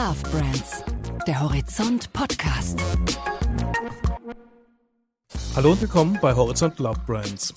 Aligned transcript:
Love 0.00 0.22
Brands, 0.30 0.82
der 1.26 1.42
Horizont 1.42 2.10
Podcast. 2.14 2.80
Hallo 5.54 5.72
und 5.72 5.82
willkommen 5.82 6.18
bei 6.22 6.34
Horizont 6.34 6.78
Love 6.78 6.98
Brands. 7.06 7.52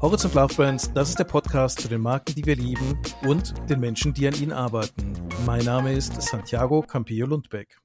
Horizont 0.00 0.34
Love 0.34 0.54
Brands, 0.54 0.92
das 0.92 1.08
ist 1.08 1.18
der 1.18 1.24
Podcast 1.24 1.80
zu 1.80 1.88
den 1.88 2.00
Marken, 2.00 2.36
die 2.36 2.46
wir 2.46 2.54
lieben 2.54 2.96
und 3.26 3.52
den 3.68 3.80
Menschen, 3.80 4.14
die 4.14 4.28
an 4.28 4.34
ihnen 4.34 4.52
arbeiten. 4.52 5.12
Mein 5.44 5.64
Name 5.64 5.92
ist 5.92 6.22
Santiago 6.22 6.82
Campillo 6.82 7.26
Lundbeck. 7.26 7.80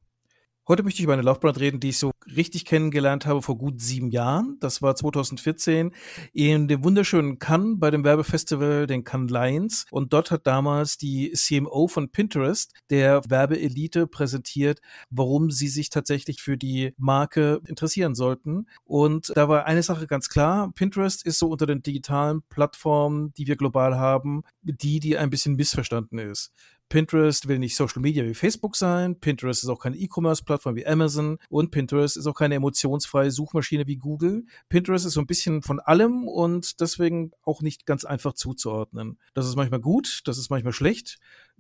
Heute 0.66 0.82
möchte 0.84 1.00
ich 1.00 1.04
über 1.04 1.11
eine 1.11 1.23
Laufbahn 1.23 1.57
reden, 1.57 1.82
die 1.82 1.89
ich 1.89 1.98
so 1.98 2.11
richtig 2.38 2.64
kennengelernt 2.64 3.25
habe 3.25 3.41
vor 3.41 3.57
gut 3.57 3.82
sieben 3.82 4.11
Jahren. 4.11 4.55
Das 4.61 4.82
war 4.82 4.96
2014 4.96 5.91
in 6.32 6.70
dem 6.70 6.86
wunderschönen 6.86 7.38
Cannes 7.38 7.79
bei 7.82 7.91
dem 7.91 8.05
Werbefestival, 8.05 8.88
den 8.88 9.04
Cannes 9.04 9.29
Lions. 9.29 9.86
Und 9.91 10.14
dort 10.14 10.32
hat 10.32 10.47
damals 10.47 10.97
die 10.97 11.34
CMO 11.34 11.89
von 11.89 12.11
Pinterest 12.11 12.71
der 12.89 13.23
Werbeelite 13.28 14.07
präsentiert, 14.07 14.79
warum 15.10 15.52
sie 15.52 15.68
sich 15.68 15.89
tatsächlich 15.89 16.41
für 16.41 16.55
die 16.55 16.93
Marke 16.96 17.60
interessieren 17.68 18.16
sollten. 18.16 18.68
Und 18.86 19.33
da 19.36 19.50
war 19.50 19.66
eine 19.66 19.83
Sache 19.83 20.07
ganz 20.07 20.30
klar. 20.30 20.71
Pinterest 20.74 21.25
ist 21.25 21.39
so 21.39 21.50
unter 21.50 21.66
den 21.66 21.82
digitalen 21.82 22.41
Plattformen, 22.41 23.33
die 23.33 23.47
wir 23.47 23.57
global 23.57 23.97
haben, 23.97 24.43
die, 24.61 25.02
die 25.02 25.18
ein 25.18 25.30
bisschen 25.30 25.57
missverstanden 25.57 26.19
ist. 26.19 26.54
Pinterest 26.89 27.47
will 27.47 27.60
nicht 27.60 27.75
Social 27.75 28.01
Media 28.01 28.23
wie 28.23 28.33
Facebook 28.33 28.75
sein. 28.75 29.19
Pinterest 29.19 29.64
ist 29.64 29.69
auch 29.69 29.79
keine 29.79 29.97
E-Commerce-Plattform 29.97 30.75
wie 30.75 30.86
Amazon. 30.86 31.37
Und 31.50 31.71
Pinterest 31.71 32.17
ist 32.17 32.28
auch 32.28 32.36
keine 32.36 32.55
emotionsfreie 32.55 33.31
Suchmaschine 33.31 33.88
wie 33.88 33.95
Google. 33.95 34.45
Pinterest 34.69 35.05
ist 35.05 35.14
so 35.14 35.19
ein 35.19 35.27
bisschen 35.27 35.64
von 35.64 35.80
allem 35.80 36.27
und 36.27 36.80
deswegen 36.81 37.31
auch 37.44 37.61
nicht 37.61 37.86
ganz 37.86 38.05
einfach 38.05 38.33
zuzuordnen. 38.33 39.17
Das 39.33 39.47
ist 39.47 39.55
manchmal 39.55 39.80
gut, 39.80 40.22
das 40.25 40.38
ist 40.38 40.50
manchmal 40.50 40.73
schlecht. 40.73 41.17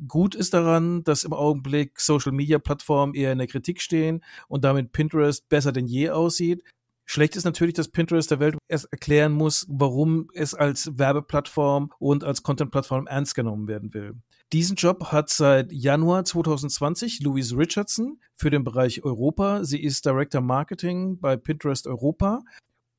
Gut 0.07 0.35
ist 0.35 0.53
daran, 0.53 1.03
dass 1.03 1.23
im 1.23 1.33
Augenblick 1.33 1.99
Social 1.99 2.31
Media 2.31 2.59
Plattformen 2.59 3.13
eher 3.15 3.31
in 3.31 3.37
der 3.37 3.47
Kritik 3.47 3.81
stehen 3.81 4.23
und 4.47 4.63
damit 4.63 4.91
Pinterest 4.91 5.49
besser 5.49 5.71
denn 5.71 5.87
je 5.87 6.09
aussieht. 6.09 6.63
Schlecht 7.05 7.35
ist 7.35 7.43
natürlich, 7.43 7.73
dass 7.73 7.89
Pinterest 7.89 8.31
der 8.31 8.39
Welt 8.39 8.57
erst 8.67 8.91
erklären 8.91 9.33
muss, 9.33 9.65
warum 9.69 10.29
es 10.33 10.53
als 10.53 10.97
Werbeplattform 10.97 11.91
und 11.99 12.23
als 12.23 12.43
Content-Plattform 12.43 13.07
ernst 13.07 13.35
genommen 13.35 13.67
werden 13.67 13.93
will. 13.93 14.15
Diesen 14.53 14.75
Job 14.75 15.11
hat 15.11 15.29
seit 15.29 15.71
Januar 15.71 16.25
2020 16.25 17.21
Louise 17.21 17.57
Richardson 17.57 18.19
für 18.35 18.49
den 18.49 18.63
Bereich 18.63 19.03
Europa. 19.03 19.63
Sie 19.63 19.81
ist 19.81 20.05
Director 20.05 20.41
Marketing 20.41 21.19
bei 21.19 21.35
Pinterest 21.35 21.87
Europa. 21.87 22.43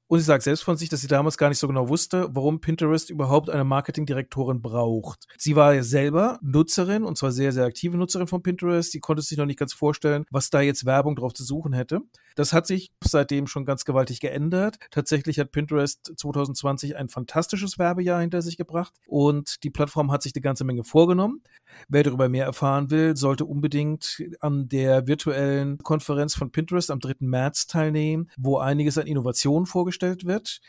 Und 0.06 0.18
sie 0.18 0.24
sagt 0.24 0.42
selbst 0.42 0.62
von 0.62 0.76
sich, 0.76 0.88
dass 0.88 1.00
sie 1.00 1.06
damals 1.06 1.38
gar 1.38 1.48
nicht 1.48 1.58
so 1.58 1.66
genau 1.66 1.88
wusste, 1.88 2.28
warum 2.32 2.60
Pinterest 2.60 3.08
überhaupt 3.08 3.48
eine 3.48 3.64
Marketingdirektorin 3.64 4.60
braucht. 4.60 5.24
Sie 5.38 5.56
war 5.56 5.74
ja 5.74 5.82
selber 5.82 6.38
Nutzerin 6.42 7.04
und 7.04 7.16
zwar 7.16 7.32
sehr, 7.32 7.52
sehr 7.52 7.64
aktive 7.64 7.96
Nutzerin 7.96 8.26
von 8.26 8.42
Pinterest. 8.42 8.92
Sie 8.92 9.00
konnte 9.00 9.22
sich 9.22 9.38
noch 9.38 9.46
nicht 9.46 9.58
ganz 9.58 9.72
vorstellen, 9.72 10.26
was 10.30 10.50
da 10.50 10.60
jetzt 10.60 10.84
Werbung 10.84 11.16
drauf 11.16 11.32
zu 11.32 11.42
suchen 11.42 11.72
hätte. 11.72 12.00
Das 12.34 12.52
hat 12.52 12.66
sich 12.66 12.92
seitdem 13.02 13.46
schon 13.46 13.64
ganz 13.64 13.84
gewaltig 13.84 14.20
geändert. 14.20 14.76
Tatsächlich 14.90 15.38
hat 15.38 15.52
Pinterest 15.52 16.12
2020 16.16 16.96
ein 16.96 17.08
fantastisches 17.08 17.78
Werbejahr 17.78 18.20
hinter 18.20 18.42
sich 18.42 18.56
gebracht 18.56 18.92
und 19.06 19.62
die 19.62 19.70
Plattform 19.70 20.10
hat 20.10 20.22
sich 20.22 20.34
eine 20.34 20.42
ganze 20.42 20.64
Menge 20.64 20.84
vorgenommen. 20.84 21.42
Wer 21.88 22.02
darüber 22.02 22.28
mehr 22.28 22.46
erfahren 22.46 22.90
will, 22.90 23.16
sollte 23.16 23.44
unbedingt 23.44 24.22
an 24.40 24.68
der 24.68 25.06
virtuellen 25.06 25.78
Konferenz 25.78 26.34
von 26.34 26.50
Pinterest 26.50 26.90
am 26.90 27.00
3. 27.00 27.14
März 27.20 27.66
teilnehmen, 27.66 28.30
wo 28.36 28.58
einiges 28.58 28.98
an 28.98 29.06
Innovationen 29.06 29.66
vorgestellt 29.66 30.24
wird. 30.24 30.60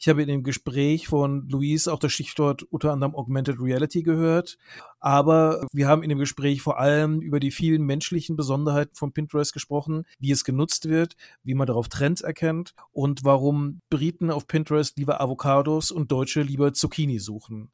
Ich 0.00 0.08
habe 0.08 0.22
in 0.22 0.28
dem 0.28 0.44
Gespräch 0.44 1.08
von 1.08 1.48
Luis 1.48 1.88
auch 1.88 1.98
das 1.98 2.12
Stichwort 2.12 2.62
unter 2.62 2.92
anderem 2.92 3.16
Augmented 3.16 3.60
Reality 3.60 4.02
gehört. 4.02 4.56
Aber 5.00 5.66
wir 5.72 5.88
haben 5.88 6.04
in 6.04 6.08
dem 6.08 6.20
Gespräch 6.20 6.62
vor 6.62 6.78
allem 6.78 7.20
über 7.20 7.40
die 7.40 7.50
vielen 7.50 7.82
menschlichen 7.82 8.36
Besonderheiten 8.36 8.94
von 8.94 9.12
Pinterest 9.12 9.52
gesprochen, 9.52 10.04
wie 10.20 10.30
es 10.30 10.44
genutzt 10.44 10.88
wird, 10.88 11.16
wie 11.42 11.54
man 11.54 11.66
darauf 11.66 11.88
Trends 11.88 12.20
erkennt 12.20 12.74
und 12.92 13.24
warum 13.24 13.80
Briten 13.90 14.30
auf 14.30 14.46
Pinterest 14.46 14.96
lieber 14.98 15.20
Avocados 15.20 15.90
und 15.90 16.12
Deutsche 16.12 16.42
lieber 16.42 16.72
Zucchini 16.72 17.18
suchen. 17.18 17.72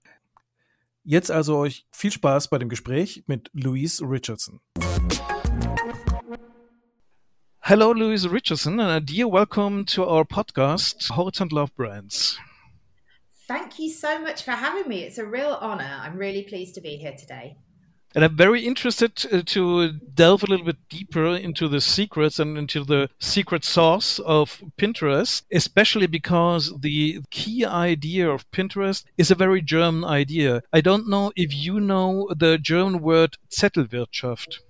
Jetzt 1.06 1.30
also 1.30 1.58
euch 1.58 1.86
viel 1.90 2.10
Spaß 2.10 2.48
bei 2.48 2.58
dem 2.58 2.70
Gespräch 2.70 3.24
mit 3.26 3.50
Louise 3.52 4.02
Richardson. 4.02 4.60
Hello, 7.60 7.92
Louise 7.92 8.32
Richardson, 8.32 8.80
and 8.80 8.90
a 8.90 9.00
dear 9.00 9.30
welcome 9.30 9.84
to 9.84 10.02
our 10.02 10.24
podcast, 10.24 11.10
Horizont 11.10 11.52
Love 11.52 11.74
Brands. 11.76 12.38
Thank 13.46 13.78
you 13.78 13.90
so 13.90 14.18
much 14.18 14.44
for 14.44 14.52
having 14.52 14.88
me. 14.88 15.02
It's 15.02 15.18
a 15.18 15.26
real 15.26 15.58
honor. 15.60 16.00
I'm 16.02 16.16
really 16.16 16.42
pleased 16.42 16.74
to 16.76 16.80
be 16.80 16.96
here 16.96 17.14
today. 17.14 17.58
And 18.14 18.24
I'm 18.24 18.36
very 18.36 18.64
interested 18.64 19.26
uh, 19.32 19.42
to 19.46 19.92
delve 19.92 20.44
a 20.44 20.46
little 20.46 20.66
bit 20.66 20.88
deeper 20.88 21.26
into 21.34 21.66
the 21.66 21.80
secrets 21.80 22.38
and 22.38 22.56
into 22.56 22.84
the 22.84 23.10
secret 23.18 23.64
sauce 23.64 24.20
of 24.20 24.62
Pinterest, 24.78 25.42
especially 25.50 26.06
because 26.06 26.72
the 26.78 27.20
key 27.30 27.64
idea 27.64 28.30
of 28.30 28.48
Pinterest 28.52 29.04
is 29.18 29.32
a 29.32 29.34
very 29.34 29.60
German 29.60 30.04
idea. 30.04 30.62
I 30.72 30.80
don't 30.80 31.08
know 31.08 31.32
if 31.34 31.52
you 31.52 31.80
know 31.80 32.28
the 32.36 32.56
German 32.56 33.02
word 33.02 33.36
Zettelwirtschaft. 33.50 34.60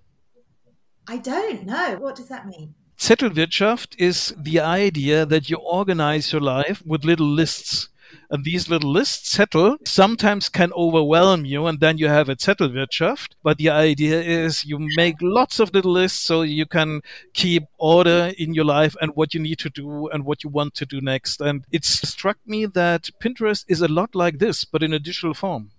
I 1.06 1.18
don't 1.18 1.66
know. 1.66 1.96
What 2.00 2.16
does 2.16 2.28
that 2.28 2.46
mean? 2.46 2.74
Zettelwirtschaft 2.96 3.94
is 3.98 4.34
the 4.38 4.60
idea 4.60 5.26
that 5.26 5.50
you 5.50 5.56
organize 5.56 6.32
your 6.32 6.40
life 6.40 6.82
with 6.86 7.04
little 7.04 7.26
lists. 7.26 7.88
And 8.30 8.44
these 8.44 8.68
little 8.68 8.90
lists 8.90 9.30
settle 9.30 9.76
sometimes 9.84 10.48
can 10.48 10.72
overwhelm 10.72 11.44
you, 11.44 11.66
and 11.66 11.80
then 11.80 11.98
you 11.98 12.08
have 12.08 12.28
a 12.28 12.36
Zettelwirtschaft. 12.36 13.30
But 13.42 13.58
the 13.58 13.70
idea 13.70 14.20
is 14.20 14.64
you 14.64 14.78
make 14.96 15.16
lots 15.20 15.60
of 15.60 15.72
little 15.74 15.92
lists 15.92 16.20
so 16.20 16.42
you 16.42 16.66
can 16.66 17.02
keep 17.32 17.64
order 17.78 18.32
in 18.38 18.54
your 18.54 18.64
life 18.64 18.96
and 19.00 19.14
what 19.14 19.34
you 19.34 19.40
need 19.40 19.58
to 19.60 19.70
do 19.70 20.08
and 20.08 20.24
what 20.24 20.44
you 20.44 20.50
want 20.50 20.74
to 20.74 20.86
do 20.86 21.00
next. 21.00 21.40
And 21.40 21.64
it 21.70 21.84
struck 21.84 22.38
me 22.46 22.66
that 22.66 23.10
Pinterest 23.20 23.64
is 23.68 23.80
a 23.80 23.88
lot 23.88 24.14
like 24.14 24.38
this, 24.38 24.64
but 24.64 24.82
in 24.82 24.92
a 24.92 24.98
digital 24.98 25.34
form. 25.34 25.70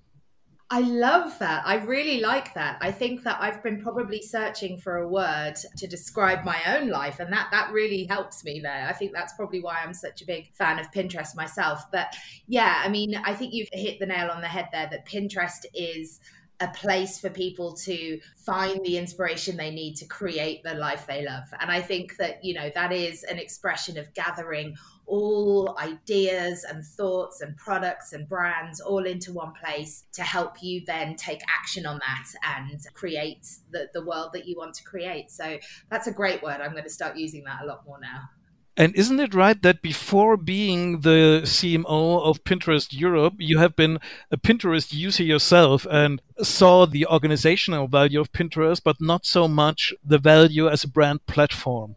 I 0.72 0.80
love 0.80 1.38
that. 1.40 1.62
I 1.64 1.76
really 1.76 2.22
like 2.22 2.56
that. 2.56 2.80
I 2.82 2.92
think 2.92 3.24
that 3.24 3.38
I've 3.40 3.62
been 3.62 3.80
probably 3.80 4.20
searching 4.20 4.80
for 4.80 4.98
a 4.98 5.08
word 5.08 5.54
to 5.78 5.86
describe 5.86 6.44
my 6.44 6.60
own 6.76 6.90
life 6.90 7.20
and 7.20 7.32
that 7.32 7.50
that 7.52 7.72
really 7.72 8.06
helps 8.06 8.44
me 8.44 8.60
there. 8.62 8.88
I 8.90 8.94
think 8.94 9.14
that's 9.14 9.34
probably 9.34 9.62
why 9.62 9.78
I'm 9.84 9.94
such 9.94 10.24
a 10.24 10.26
big 10.26 10.52
fan 10.54 10.80
of 10.80 10.92
Pinterest 10.92 11.36
myself. 11.36 11.92
But 11.92 12.16
yeah, 12.48 12.82
I 12.84 12.90
mean, 12.90 13.16
I 13.16 13.36
think 13.36 13.54
you've 13.54 13.70
hit 13.74 14.00
the 14.00 14.08
nail 14.08 14.32
on 14.32 14.42
the 14.42 14.48
head 14.48 14.70
there 14.72 14.88
that 14.90 15.06
Pinterest 15.06 15.66
is 15.76 16.20
a 16.60 16.68
place 16.70 17.20
for 17.20 17.30
people 17.30 17.74
to 17.74 18.20
find 18.38 18.84
the 18.86 18.98
inspiration 18.98 19.58
they 19.58 19.72
need 19.72 19.96
to 19.96 20.06
create 20.06 20.64
the 20.64 20.74
life 20.74 21.06
they 21.06 21.26
love. 21.26 21.44
And 21.60 21.70
I 21.70 21.82
think 21.82 22.18
that, 22.18 22.44
you 22.44 22.54
know, 22.54 22.70
that 22.76 22.92
is 22.94 23.24
an 23.24 23.40
expression 23.40 23.98
of 23.98 24.14
gathering 24.14 24.76
all 25.08 25.78
ideas 25.78 26.64
and 26.64 26.84
thoughts 26.84 27.42
and 27.42 27.56
products 27.58 28.14
and 28.14 28.28
brands 28.28 28.80
all 28.80 29.06
into 29.06 29.34
one 29.34 29.54
place 29.54 30.06
to 30.14 30.24
help 30.24 30.64
you 30.64 30.82
then 30.86 31.16
take 31.16 31.42
action 31.48 31.86
on 31.86 32.00
that 32.00 32.28
and 32.58 32.82
create 32.94 33.48
the, 33.72 33.88
the 33.94 34.04
world 34.04 34.32
that 34.34 34.48
you 34.48 34.56
want 34.58 34.74
to 34.76 34.84
create. 34.84 35.30
So 35.30 35.58
that's 35.90 36.08
a 36.08 36.12
great 36.12 36.42
word. 36.42 36.62
I'm 36.62 36.72
going 36.72 36.84
to 36.84 36.90
start 36.90 37.18
using 37.18 37.44
that 37.44 37.62
a 37.64 37.66
lot 37.66 37.86
more 37.86 38.00
now. 38.00 38.30
And 38.78 38.94
isn't 38.96 39.22
it 39.22 39.34
right 39.34 39.62
that 39.62 39.82
before 39.82 40.36
being 40.36 41.00
the 41.02 41.42
CMO 41.46 42.26
of 42.26 42.44
Pinterest 42.44 42.92
Europe, 42.92 43.36
you 43.38 43.58
have 43.60 43.76
been 43.76 44.00
a 44.32 44.38
Pinterest 44.38 44.92
user 44.92 45.24
yourself 45.24 45.88
and 45.90 46.22
saw 46.42 46.86
the 46.86 47.06
organizational 47.08 47.88
value 47.88 48.20
of 48.20 48.34
Pinterest, 48.34 48.82
but 48.84 49.00
not 49.00 49.26
so 49.26 49.48
much 49.48 49.94
the 50.04 50.18
value 50.18 50.68
as 50.68 50.84
a 50.84 50.90
brand 50.90 51.26
platform? 51.26 51.96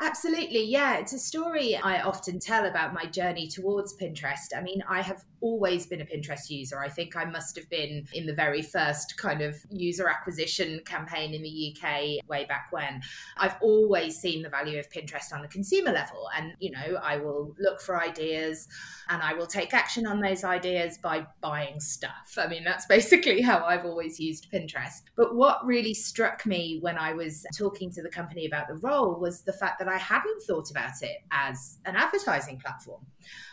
Absolutely, 0.00 0.64
yeah. 0.64 0.98
It's 0.98 1.12
a 1.12 1.18
story 1.18 1.76
I 1.76 2.00
often 2.00 2.40
tell 2.40 2.66
about 2.66 2.94
my 2.94 3.04
journey 3.06 3.46
towards 3.46 3.96
Pinterest. 3.96 4.48
I 4.56 4.60
mean, 4.60 4.82
I 4.88 5.00
have 5.00 5.24
always 5.40 5.86
been 5.86 6.00
a 6.00 6.04
Pinterest 6.04 6.50
user. 6.50 6.80
I 6.80 6.88
think 6.88 7.16
I 7.16 7.24
must 7.24 7.54
have 7.56 7.68
been 7.70 8.06
in 8.12 8.26
the 8.26 8.34
very 8.34 8.60
first 8.60 9.16
kind 9.16 9.40
of 9.40 9.56
user 9.70 10.08
acquisition 10.08 10.80
campaign 10.84 11.32
in 11.32 11.42
the 11.42 11.76
UK 11.76 12.28
way 12.28 12.44
back 12.46 12.68
when. 12.70 13.02
I've 13.36 13.56
always 13.60 14.18
seen 14.18 14.42
the 14.42 14.48
value 14.48 14.78
of 14.78 14.90
Pinterest 14.90 15.32
on 15.32 15.44
a 15.44 15.48
consumer 15.48 15.92
level. 15.92 16.28
And, 16.36 16.54
you 16.58 16.72
know, 16.72 16.98
I 17.02 17.18
will 17.18 17.54
look 17.60 17.80
for 17.80 18.02
ideas 18.02 18.66
and 19.10 19.22
I 19.22 19.34
will 19.34 19.46
take 19.46 19.74
action 19.74 20.06
on 20.06 20.18
those 20.18 20.44
ideas 20.44 20.98
by 20.98 21.26
buying 21.40 21.78
stuff. 21.78 22.36
I 22.38 22.46
mean, 22.48 22.64
that's 22.64 22.86
basically 22.94 23.42
how 23.42 23.64
I've 23.64 23.84
always 23.84 24.18
used 24.18 24.50
Pinterest. 24.50 25.02
But 25.14 25.34
what 25.34 25.64
really 25.64 25.94
struck 25.94 26.46
me 26.46 26.78
when 26.80 26.98
I 26.98 27.12
was 27.12 27.44
talking 27.56 27.90
to 27.92 28.02
the 28.02 28.08
company 28.08 28.46
about 28.46 28.66
the 28.66 28.76
role 28.76 29.20
was 29.20 29.42
the 29.42 29.52
fact 29.52 29.78
that 29.78 29.83
that 29.84 29.92
I 29.92 29.98
hadn't 29.98 30.42
thought 30.42 30.70
about 30.70 31.02
it 31.02 31.18
as 31.30 31.78
an 31.84 31.96
advertising 31.96 32.58
platform. 32.58 33.04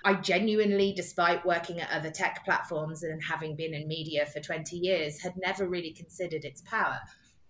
I 0.03 0.15
genuinely, 0.15 0.93
despite 0.95 1.45
working 1.45 1.79
at 1.79 1.91
other 1.91 2.09
tech 2.09 2.43
platforms 2.45 3.03
and 3.03 3.21
having 3.21 3.55
been 3.55 3.73
in 3.73 3.87
media 3.87 4.25
for 4.25 4.39
20 4.39 4.77
years, 4.77 5.21
had 5.21 5.33
never 5.37 5.67
really 5.67 5.91
considered 5.91 6.45
its 6.45 6.61
power. 6.61 6.99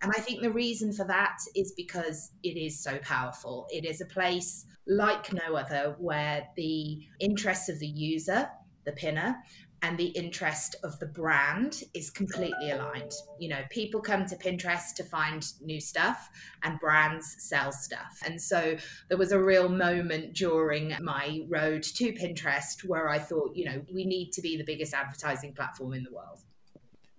And 0.01 0.11
I 0.15 0.19
think 0.19 0.41
the 0.41 0.51
reason 0.51 0.91
for 0.91 1.05
that 1.05 1.37
is 1.55 1.73
because 1.77 2.31
it 2.43 2.57
is 2.57 2.81
so 2.81 2.97
powerful. 2.99 3.67
It 3.69 3.85
is 3.85 4.01
a 4.01 4.05
place 4.05 4.65
like 4.87 5.31
no 5.31 5.55
other 5.55 5.95
where 5.99 6.47
the 6.55 6.99
interests 7.19 7.69
of 7.69 7.79
the 7.79 7.87
user, 7.87 8.49
the 8.85 8.93
pinner, 8.93 9.35
and 9.81 9.97
the 9.97 10.07
interest 10.07 10.75
of 10.83 10.99
the 10.99 11.07
brand 11.07 11.83
is 11.93 12.09
completely 12.09 12.71
aligned. 12.71 13.11
You 13.39 13.49
know, 13.49 13.61
people 13.69 14.01
come 14.01 14.25
to 14.27 14.35
Pinterest 14.35 14.93
to 14.95 15.03
find 15.03 15.45
new 15.61 15.81
stuff 15.81 16.29
and 16.63 16.79
brands 16.79 17.35
sell 17.39 17.71
stuff. 17.71 18.21
And 18.25 18.39
so 18.39 18.77
there 19.09 19.17
was 19.17 19.31
a 19.31 19.41
real 19.41 19.69
moment 19.69 20.33
during 20.33 20.93
my 21.01 21.41
road 21.47 21.83
to 21.83 22.13
Pinterest 22.13 22.83
where 22.85 23.09
I 23.09 23.19
thought, 23.19 23.55
you 23.55 23.65
know, 23.65 23.81
we 23.91 24.05
need 24.05 24.31
to 24.33 24.41
be 24.41 24.57
the 24.57 24.63
biggest 24.63 24.93
advertising 24.93 25.53
platform 25.53 25.93
in 25.93 26.03
the 26.03 26.11
world 26.11 26.39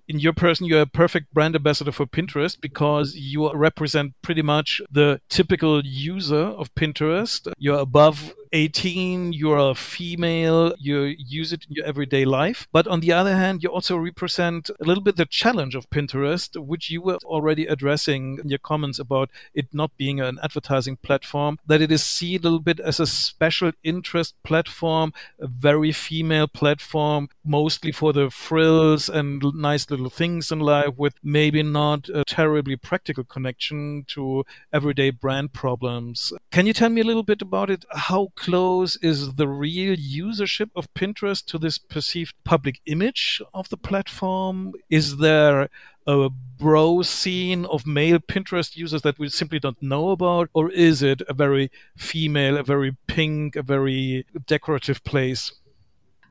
in 0.09 0.19
your 0.19 0.33
person, 0.33 0.67
you're 0.67 0.83
a 0.83 0.87
perfect 0.87 1.33
brand 1.33 1.55
ambassador 1.55 1.93
for 1.93 2.07
Pinterest 2.07 2.61
because 2.61 3.15
you 3.15 3.51
represent 3.55 4.13
pretty 4.21 4.43
much 4.43 4.83
the 4.91 5.21
typical 5.29 5.81
user 5.85 6.37
of 6.37 6.75
Pinterest. 6.75 7.51
You're 7.57 7.79
above 7.79 8.35
18, 8.53 9.33
you're 9.33 9.71
a 9.71 9.75
female, 9.75 10.75
you 10.79 11.15
use 11.19 11.53
it 11.53 11.65
in 11.69 11.77
your 11.77 11.87
everyday 11.87 12.25
life. 12.25 12.69
But 12.73 12.87
on 12.87 13.01
the 13.01 13.13
other 13.13 13.35
hand, 13.35 13.63
you 13.63 13.71
also 13.71 13.97
represent 13.97 14.69
a 14.69 14.85
little 14.85 15.03
bit 15.03 15.17
the 15.17 15.27
challenge 15.27 15.75
of 15.75 15.89
Pinterest, 15.91 16.57
which 16.61 16.91
you 16.91 17.01
were 17.01 17.19
already 17.25 17.67
addressing 17.67 18.39
in 18.43 18.49
your 18.49 18.59
comments 18.59 18.99
about 18.99 19.31
it 19.55 19.69
not 19.73 19.97
being 19.97 20.21
an 20.21 20.39
advertising 20.43 20.97
platform, 20.97 21.59
that 21.67 21.81
it 21.81 21.91
is 21.91 22.05
seen 22.05 22.41
a 22.41 22.43
little 22.43 22.61
bit 22.61 22.81
as 22.81 23.01
a 23.01 23.07
special 23.07 23.73
interest 23.83 24.35
platform, 24.43 25.13
a 25.39 25.47
very 25.47 25.93
female 25.93 26.47
platform, 26.47 27.29
mostly 27.45 27.93
for 27.93 28.13
the 28.13 28.31
frills 28.31 29.09
and 29.09 29.43
nice 29.55 29.91
little 29.91 30.11
things 30.11 30.53
in 30.53 30.61
life 30.61 30.97
with 30.97 31.15
maybe 31.23 31.63
not 31.63 32.09
a 32.09 32.25
terribly 32.25 32.77
practical 32.77 33.25
connection 33.25 34.05
to 34.09 34.45
everyday 34.73 35.11
brand 35.11 35.53
problems. 35.53 36.33
Can 36.51 36.67
you 36.67 36.73
tell 36.73 36.91
me 36.91 37.01
a 37.01 37.05
little 37.05 37.23
bit 37.23 37.43
about 37.43 37.71
it? 37.71 37.85
How 37.91 38.33
close 38.43 38.97
is 38.97 39.35
the 39.35 39.47
real 39.47 39.95
usership 39.97 40.71
of 40.75 40.93
Pinterest 40.95 41.45
to 41.47 41.59
this 41.59 41.79
perceived 41.79 42.35
public 42.43 42.81
image 42.87 43.41
of 43.55 43.69
the 43.69 43.77
platform? 43.77 44.73
Is 44.91 45.19
there 45.19 45.69
a 46.09 46.29
bro 46.59 47.03
scene 47.03 47.65
of 47.67 47.87
male 47.87 48.19
Pinterest 48.19 48.77
users 48.77 49.03
that 49.03 49.19
we 49.19 49.29
simply 49.29 49.61
don't 49.61 49.81
know 49.81 50.11
about? 50.11 50.51
Or 50.55 50.71
is 50.73 51.03
it 51.03 51.23
a 51.29 51.35
very 51.35 51.71
female, 51.97 52.57
a 52.57 52.65
very 52.65 52.97
pink, 53.07 53.55
a 53.55 53.63
very 53.63 54.27
decorative 54.47 55.05
place? 55.05 55.53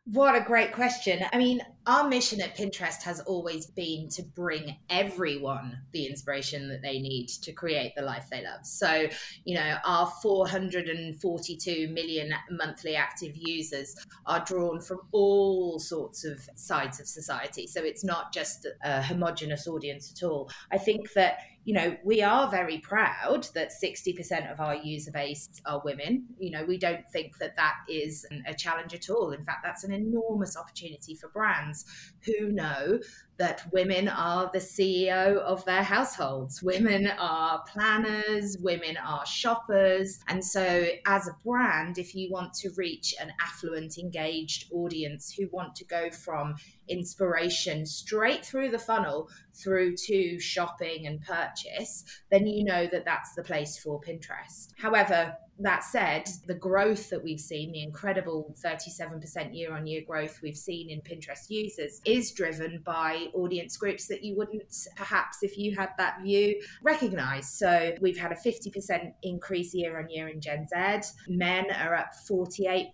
What 0.06 0.36
a 0.36 0.42
great 0.42 0.74
question. 0.74 1.24
I 1.31 1.38
mean, 1.38 1.62
our 1.88 2.07
mission 2.07 2.42
at 2.42 2.56
Pinterest 2.56 3.01
has 3.04 3.19
always 3.22 3.66
been 3.66 4.07
to 4.10 4.22
bring 4.22 4.78
everyone 4.89 5.80
the 5.94 6.06
inspiration 6.06 6.69
that 6.69 6.81
they 6.81 7.00
need 7.00 7.28
to 7.28 7.51
create 7.51 7.94
the 7.95 8.04
life 8.04 8.28
they 8.30 8.44
love. 8.44 8.66
So, 8.66 9.07
you 9.45 9.56
know, 9.56 9.78
our 9.83 10.07
442 10.22 11.89
million 11.89 12.33
monthly 12.51 12.95
active 12.95 13.31
users 13.36 13.95
are 14.28 14.44
drawn 14.45 14.80
from 14.80 15.00
all 15.12 15.80
sorts 15.80 16.24
of 16.24 16.48
sides 16.56 17.00
of 17.00 17.07
society. 17.07 17.66
So 17.66 17.84
it's 17.84 18.04
not 18.04 18.31
just 18.31 18.68
a 18.84 19.01
homogenous 19.01 19.68
audience 19.68 20.13
at 20.16 20.25
all. 20.25 20.51
I 20.72 20.77
think 20.77 21.13
that 21.13 21.39
you 21.63 21.75
know, 21.75 21.96
we 22.04 22.24
are 22.24 22.50
very 22.50 22.80
proud 22.80 23.48
that 23.54 23.72
60% 23.72 24.52
of 24.52 24.60
our 24.60 24.75
user 24.75 25.12
base 25.12 25.50
are 25.66 25.81
women. 25.86 26.25
You 26.40 26.52
know, 26.52 26.66
we 26.66 26.78
don't 26.78 27.08
think 27.12 27.38
that 27.38 27.56
that 27.56 27.75
is 27.88 28.25
a 28.48 28.54
challenge 28.54 28.96
at 28.96 29.10
all. 29.10 29.31
In 29.31 29.46
fact, 29.46 29.60
that's 29.63 29.84
an 29.84 29.92
enormous 29.92 30.58
opportunity 30.58 31.13
for 31.13 31.30
brands 31.30 31.86
who 32.25 32.52
know 32.52 33.00
that 33.41 33.65
women 33.73 34.07
are 34.07 34.51
the 34.53 34.59
CEO 34.59 35.38
of 35.38 35.65
their 35.65 35.81
households. 35.81 36.61
Women 36.61 37.07
are 37.07 37.63
planners, 37.63 38.55
women 38.59 38.97
are 38.97 39.25
shoppers. 39.25 40.19
And 40.27 40.45
so, 40.45 40.85
as 41.07 41.27
a 41.27 41.35
brand, 41.43 41.97
if 41.97 42.13
you 42.13 42.31
want 42.31 42.53
to 42.53 42.69
reach 42.77 43.15
an 43.19 43.33
affluent, 43.41 43.97
engaged 43.97 44.71
audience 44.71 45.33
who 45.33 45.49
want 45.51 45.75
to 45.77 45.85
go 45.85 46.11
from 46.11 46.53
inspiration 46.88 47.83
straight 47.83 48.45
through 48.45 48.69
the 48.69 48.77
funnel 48.77 49.27
through 49.55 49.95
to 49.95 50.39
shopping 50.39 51.07
and 51.07 51.19
purchase, 51.21 52.03
then 52.29 52.45
you 52.45 52.63
know 52.63 52.85
that 52.91 53.05
that's 53.05 53.33
the 53.33 53.43
place 53.43 53.75
for 53.79 53.99
Pinterest. 54.01 54.67
However, 54.77 55.35
that 55.63 55.84
said, 55.84 56.30
the 56.48 56.54
growth 56.54 57.10
that 57.10 57.24
we've 57.24 57.40
seen, 57.40 57.72
the 57.72 57.84
incredible 57.84 58.56
37% 58.63 59.56
year 59.56 59.75
on 59.75 59.86
year 59.88 60.02
growth 60.06 60.40
we've 60.42 60.58
seen 60.58 60.90
in 60.90 61.02
Pinterest 61.02 61.50
users, 61.50 62.02
is 62.06 62.31
driven 62.31 62.81
by 62.86 63.28
audience 63.34 63.78
groups 63.78 64.08
that 64.08 64.24
you 64.24 64.36
wouldn't 64.36 64.88
perhaps, 64.96 65.40
if 65.42 65.58
you 65.58 65.75
had 65.75 65.90
that 65.98 66.22
view, 66.22 66.62
recognize. 66.84 67.50
So 67.50 67.94
we've 68.02 68.18
had 68.18 68.31
a 68.31 68.36
50% 68.36 69.13
increase 69.24 69.74
year 69.74 70.00
on 70.00 70.10
year 70.10 70.28
in 70.30 70.42
Gen 70.42 70.68
Z. 70.68 71.12
Men 71.28 71.72
are 71.72 71.96
up 71.96 72.12
48%, 72.30 72.92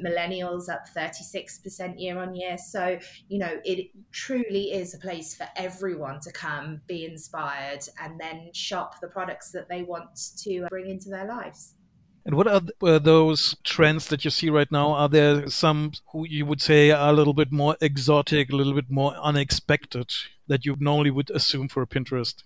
millennials 0.00 0.68
up 0.68 0.88
36% 0.94 2.00
year 2.00 2.18
on 2.18 2.34
year. 2.34 2.56
So, 2.58 2.98
you 3.28 3.38
know, 3.38 3.60
it 3.64 3.90
truly 4.12 4.72
is 4.72 4.94
a 4.94 4.98
place 4.98 5.34
for 5.34 5.46
everyone 5.56 6.20
to 6.20 6.32
come, 6.32 6.80
be 6.86 7.04
inspired, 7.04 7.80
and 8.02 8.18
then 8.20 8.50
shop 8.52 9.00
the 9.00 9.08
products 9.08 9.50
that 9.52 9.68
they 9.68 9.82
want 9.82 10.32
to 10.38 10.66
bring 10.70 10.88
into 10.88 11.08
their 11.08 11.26
lives. 11.26 11.74
And 12.24 12.34
what 12.34 12.46
are 12.46 12.60
uh, 12.82 12.98
those 12.98 13.56
trends 13.64 14.08
that 14.08 14.24
you 14.24 14.30
see 14.30 14.50
right 14.50 14.70
now? 14.70 14.92
Are 14.92 15.08
there 15.08 15.48
some 15.48 15.92
who 16.12 16.26
you 16.26 16.44
would 16.44 16.60
say 16.60 16.90
are 16.90 17.10
a 17.10 17.14
little 17.14 17.32
bit 17.32 17.50
more 17.50 17.76
exotic, 17.80 18.52
a 18.52 18.56
little 18.56 18.74
bit 18.74 18.90
more 18.90 19.14
unexpected 19.16 20.12
that 20.46 20.66
you 20.66 20.76
normally 20.78 21.10
would 21.10 21.30
assume 21.30 21.68
for 21.68 21.82
a 21.82 21.86
Pinterest? 21.86 22.42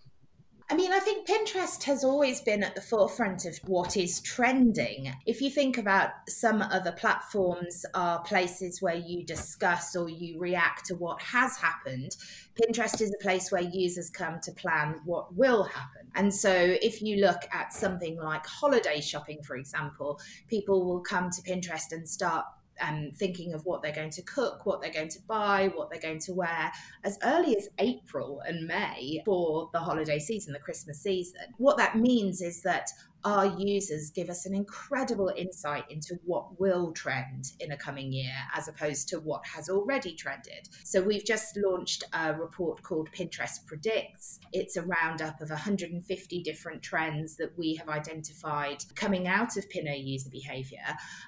I 0.74 0.76
mean, 0.76 0.92
I 0.92 0.98
think 0.98 1.28
Pinterest 1.28 1.84
has 1.84 2.02
always 2.02 2.40
been 2.40 2.64
at 2.64 2.74
the 2.74 2.80
forefront 2.80 3.44
of 3.44 3.56
what 3.58 3.96
is 3.96 4.20
trending. 4.20 5.14
If 5.24 5.40
you 5.40 5.48
think 5.48 5.78
about 5.78 6.10
some 6.28 6.62
other 6.62 6.90
platforms 6.90 7.86
are 7.94 8.24
places 8.24 8.82
where 8.82 8.96
you 8.96 9.24
discuss 9.24 9.94
or 9.94 10.08
you 10.08 10.36
react 10.40 10.86
to 10.86 10.96
what 10.96 11.22
has 11.22 11.56
happened, 11.58 12.16
Pinterest 12.60 13.00
is 13.00 13.14
a 13.14 13.22
place 13.22 13.52
where 13.52 13.62
users 13.62 14.10
come 14.10 14.40
to 14.40 14.50
plan 14.50 15.00
what 15.04 15.32
will 15.36 15.62
happen. 15.62 16.08
And 16.16 16.34
so 16.34 16.52
if 16.52 17.00
you 17.00 17.18
look 17.18 17.42
at 17.52 17.72
something 17.72 18.16
like 18.16 18.44
holiday 18.44 19.00
shopping, 19.00 19.44
for 19.44 19.54
example, 19.54 20.18
people 20.48 20.84
will 20.84 21.02
come 21.02 21.30
to 21.30 21.42
Pinterest 21.42 21.92
and 21.92 22.08
start 22.08 22.46
um, 22.80 23.10
thinking 23.14 23.54
of 23.54 23.64
what 23.64 23.82
they're 23.82 23.92
going 23.92 24.10
to 24.10 24.22
cook, 24.22 24.66
what 24.66 24.80
they're 24.80 24.92
going 24.92 25.08
to 25.10 25.20
buy, 25.26 25.70
what 25.74 25.90
they're 25.90 26.00
going 26.00 26.20
to 26.20 26.32
wear 26.32 26.72
as 27.04 27.18
early 27.22 27.56
as 27.56 27.68
April 27.78 28.40
and 28.46 28.66
May 28.66 29.22
for 29.24 29.70
the 29.72 29.78
holiday 29.78 30.18
season, 30.18 30.52
the 30.52 30.58
Christmas 30.58 31.00
season. 31.00 31.40
What 31.58 31.76
that 31.78 31.96
means 31.96 32.40
is 32.40 32.62
that 32.62 32.90
our 33.24 33.46
users 33.58 34.10
give 34.10 34.28
us 34.28 34.44
an 34.44 34.54
incredible 34.54 35.32
insight 35.36 35.84
into 35.90 36.18
what 36.24 36.60
will 36.60 36.92
trend 36.92 37.52
in 37.60 37.72
a 37.72 37.76
coming 37.76 38.12
year 38.12 38.34
as 38.54 38.68
opposed 38.68 39.08
to 39.08 39.18
what 39.20 39.46
has 39.46 39.68
already 39.68 40.14
trended. 40.14 40.68
So 40.84 41.00
we've 41.00 41.24
just 41.24 41.56
launched 41.56 42.04
a 42.12 42.34
report 42.34 42.82
called 42.82 43.10
Pinterest 43.12 43.64
Predicts. 43.66 44.40
It's 44.52 44.76
a 44.76 44.82
roundup 44.82 45.40
of 45.40 45.48
150 45.48 46.42
different 46.42 46.82
trends 46.82 47.36
that 47.36 47.56
we 47.56 47.74
have 47.76 47.88
identified 47.88 48.84
coming 48.94 49.26
out 49.26 49.56
of 49.56 49.68
pinner 49.70 49.92
user 49.92 50.28
behavior. 50.30 50.84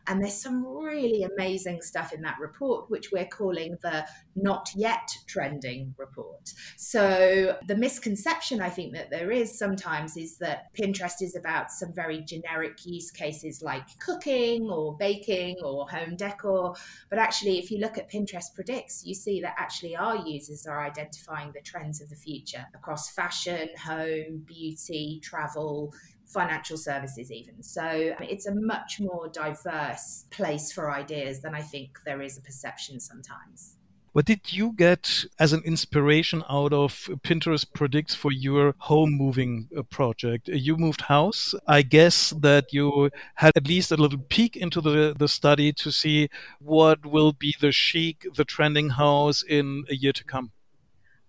And 0.07 0.23
there's 0.23 0.41
some 0.41 0.67
really 0.67 1.23
amazing 1.23 1.81
stuff 1.81 2.13
in 2.13 2.21
that 2.23 2.39
report, 2.41 2.91
which 2.91 3.11
we're 3.11 3.27
calling 3.27 3.77
the 3.83 4.07
not 4.35 4.69
yet 4.75 5.09
trending 5.27 5.95
report. 5.97 6.53
So 6.77 7.57
the 7.67 7.77
misconception 7.77 8.61
I 8.61 8.69
think 8.69 8.93
that 8.95 9.11
there 9.11 9.31
is 9.31 9.59
sometimes 9.59 10.17
is 10.17 10.37
that 10.39 10.75
Pinterest 10.75 11.23
is 11.23 11.35
about 11.35 11.71
some 11.71 11.86
very 11.95 12.23
generic 12.23 12.85
use 12.85 13.11
cases 13.11 13.63
like 13.63 13.99
cooking 13.99 14.71
or 14.71 14.97
baking 14.97 15.57
or 15.63 15.89
home 15.89 16.17
decor. 16.17 16.75
But 17.11 17.19
actually, 17.19 17.59
if 17.59 17.71
you 17.71 17.79
look 17.79 17.99
at 17.99 18.11
Pinterest 18.11 18.55
Predicts, 18.55 19.05
you 19.05 19.15
see 19.15 19.41
that 19.41 19.55
actually 19.59 19.97
our 19.97 20.17
users 20.27 20.67
are 20.67 20.85
identifying 20.85 21.53
the 21.53 21.61
trends 21.61 22.01
of 22.01 22.09
the 22.09 22.17
future 22.17 22.67
across 22.75 23.11
fashion, 23.11 23.69
home, 23.83 24.45
beauty, 24.47 25.21
travel, 25.23 25.93
financial 26.27 26.77
services 26.77 27.31
even 27.31 27.63
so 27.63 28.13
it's 28.21 28.47
a 28.47 28.55
much 28.55 28.99
more 28.99 29.29
diverse 29.29 30.25
place 30.31 30.73
for 30.73 30.91
ideas 30.91 31.41
than 31.41 31.55
i 31.55 31.63
think 31.63 32.01
there 32.05 32.21
is 32.21 32.37
a 32.37 32.41
perception 32.41 32.99
sometimes 32.99 33.77
what 34.17 34.25
did 34.25 34.51
you 34.51 34.73
get 34.73 35.27
as 35.39 35.53
an 35.53 35.63
inspiration 35.67 36.43
out 36.49 36.73
of 36.73 36.91
Pinterest 37.23 37.67
Predicts 37.71 38.15
for 38.15 38.33
your 38.33 38.75
home 38.79 39.13
moving 39.13 39.69
uh, 39.77 39.83
project? 39.83 40.49
You 40.49 40.79
moved 40.79 41.03
house. 41.03 41.55
I 41.67 41.83
guess 41.83 42.31
that 42.31 42.73
you 42.73 43.11
had 43.35 43.53
at 43.55 43.69
least 43.69 43.93
a 43.93 43.97
little 43.99 44.19
peek 44.31 44.57
into 44.57 44.81
the, 44.81 45.15
the 45.19 45.29
study 45.29 45.71
to 45.75 45.93
see 45.93 46.31
what 46.61 47.05
will 47.05 47.35
be 47.35 47.55
the 47.61 47.73
chic, 47.73 48.27
the 48.35 48.47
trending 48.47 48.89
house 48.89 49.43
in 49.43 49.85
a 49.91 49.95
year 49.95 50.15
to 50.15 50.25
come. 50.25 50.51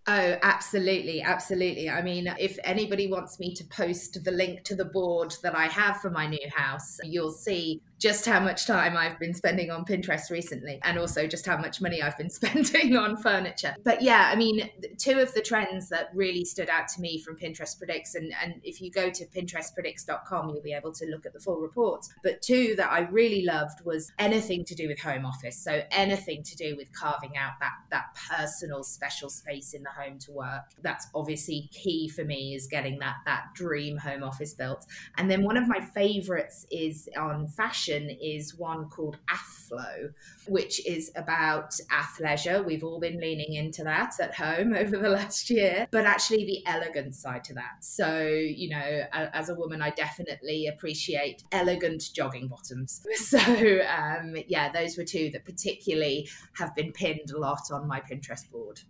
Oh, 0.09 0.37
absolutely. 0.41 1.21
Absolutely. 1.21 1.89
I 1.89 2.01
mean, 2.01 2.33
if 2.39 2.57
anybody 2.63 3.07
wants 3.07 3.39
me 3.41 3.53
to 3.55 3.63
post 3.65 4.23
the 4.23 4.31
link 4.31 4.63
to 4.63 4.75
the 4.75 4.85
board 4.85 5.35
that 5.43 5.53
I 5.53 5.65
have 5.65 5.99
for 5.99 6.09
my 6.09 6.25
new 6.25 6.49
house, 6.55 6.97
you'll 7.03 7.31
see 7.31 7.81
just 7.99 8.25
how 8.25 8.39
much 8.39 8.67
time 8.67 8.95
I've 8.95 9.19
been 9.19 9.33
spending 9.33 9.71
on 9.71 9.83
Pinterest 9.83 10.29
recently 10.29 10.79
and 10.83 10.99
also 10.99 11.25
just 11.25 11.45
how 11.45 11.57
much 11.57 11.81
money 11.81 12.01
I've 12.01 12.17
been 12.17 12.29
spending 12.39 12.95
on 12.95 13.17
furniture. 13.17 13.75
But 13.83 14.01
yeah, 14.01 14.29
I 14.31 14.35
mean, 14.35 14.69
two 14.97 15.19
of 15.19 15.33
the 15.33 15.41
trends 15.41 15.89
that 15.89 16.09
really 16.13 16.45
stood 16.45 16.69
out 16.69 16.87
to 16.89 17.01
me 17.01 17.19
from 17.19 17.37
Pinterest 17.37 17.77
Predicts, 17.77 18.15
and, 18.15 18.31
and 18.41 18.61
if 18.63 18.81
you 18.81 18.91
go 18.91 19.09
to 19.09 19.25
pinterestpredicts.com, 19.25 20.49
you'll 20.49 20.61
be 20.61 20.73
able 20.73 20.93
to 20.93 21.05
look 21.07 21.25
at 21.25 21.33
the 21.33 21.39
full 21.39 21.59
report. 21.59 22.05
But 22.23 22.41
two 22.41 22.75
that 22.75 22.91
I 22.91 23.01
really 23.01 23.43
loved 23.43 23.83
was 23.83 24.11
anything 24.19 24.63
to 24.65 24.75
do 24.75 24.87
with 24.87 24.99
home 24.99 25.25
office. 25.25 25.57
So 25.57 25.81
anything 25.91 26.43
to 26.43 26.55
do 26.55 26.75
with 26.77 26.93
carving 26.93 27.35
out 27.35 27.53
that, 27.59 27.73
that 27.91 28.15
personal 28.29 28.83
special 28.83 29.29
space 29.29 29.73
in 29.73 29.83
the 29.83 29.89
home 29.98 30.20
to 30.20 30.32
work. 30.32 30.63
That's 30.82 31.08
obviously 31.16 31.70
key 31.72 32.10
for 32.10 32.24
me 32.24 32.54
is 32.56 32.68
getting 32.68 33.00
that, 33.00 33.16
that 33.25 33.46
dream 33.56 33.98
home 33.98 34.24
office 34.24 34.54
built. 34.54 34.86
And 35.18 35.30
then 35.30 35.44
one 35.44 35.58
of 35.58 35.68
my 35.68 35.80
favorites 35.80 36.66
is 36.72 37.10
on 37.18 37.48
fashion 37.48 38.10
is 38.22 38.56
one 38.56 38.89
called 38.89 39.18
Athflow, 39.30 40.13
which 40.48 40.86
is 40.86 41.12
about 41.16 41.74
athleisure. 41.92 42.66
We've 42.66 42.84
all 42.84 43.00
been 43.00 43.20
leaning 43.20 43.54
into 43.54 43.84
that 43.84 44.13
at 44.20 44.36
home 44.36 44.74
over 44.77 44.98
the 44.98 45.10
last 45.10 45.50
year, 45.50 45.88
but 45.92 46.06
actually 46.06 46.46
the 46.46 46.63
elegant 46.66 47.16
side 47.16 47.44
to 47.46 47.54
that. 47.56 47.84
So, 47.84 48.20
you 48.27 48.70
know, 48.70 49.04
as 49.12 49.50
a 49.50 49.56
woman, 49.56 49.82
I 49.82 49.89
definitely 49.92 50.68
appreciate 50.68 51.44
elegant 51.51 52.04
jogging 52.13 52.48
bottoms. 52.48 53.01
So, 53.18 53.39
um, 53.39 54.36
yeah, 54.48 54.72
those 54.72 54.96
were 54.96 55.04
two 55.04 55.32
that 55.32 55.44
particularly 55.44 56.30
have 56.54 56.74
been 56.75 56.94
pinned 56.94 57.32
a 57.32 57.38
lot 57.38 57.72
on 57.72 57.88
my 57.88 58.00
Pinterest 58.00 58.50
board. 58.50 58.82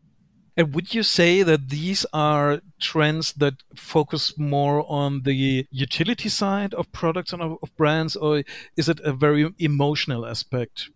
And 0.57 0.73
would 0.73 0.93
you 0.95 1.03
say 1.03 1.43
that 1.43 1.69
these 1.69 2.03
are 2.11 2.61
trends 2.79 3.31
that 3.33 3.61
focus 3.75 4.37
more 4.39 4.83
on 4.91 5.21
the 5.21 5.67
utility 5.69 6.29
side 6.29 6.73
of 6.73 6.91
products 6.91 7.31
and 7.31 7.43
of, 7.43 7.59
brands, 7.77 8.15
or 8.15 8.43
is 8.75 8.89
it 8.89 8.99
a 9.01 9.13
very 9.13 9.53
emotional 9.59 10.25
aspect? 10.25 10.89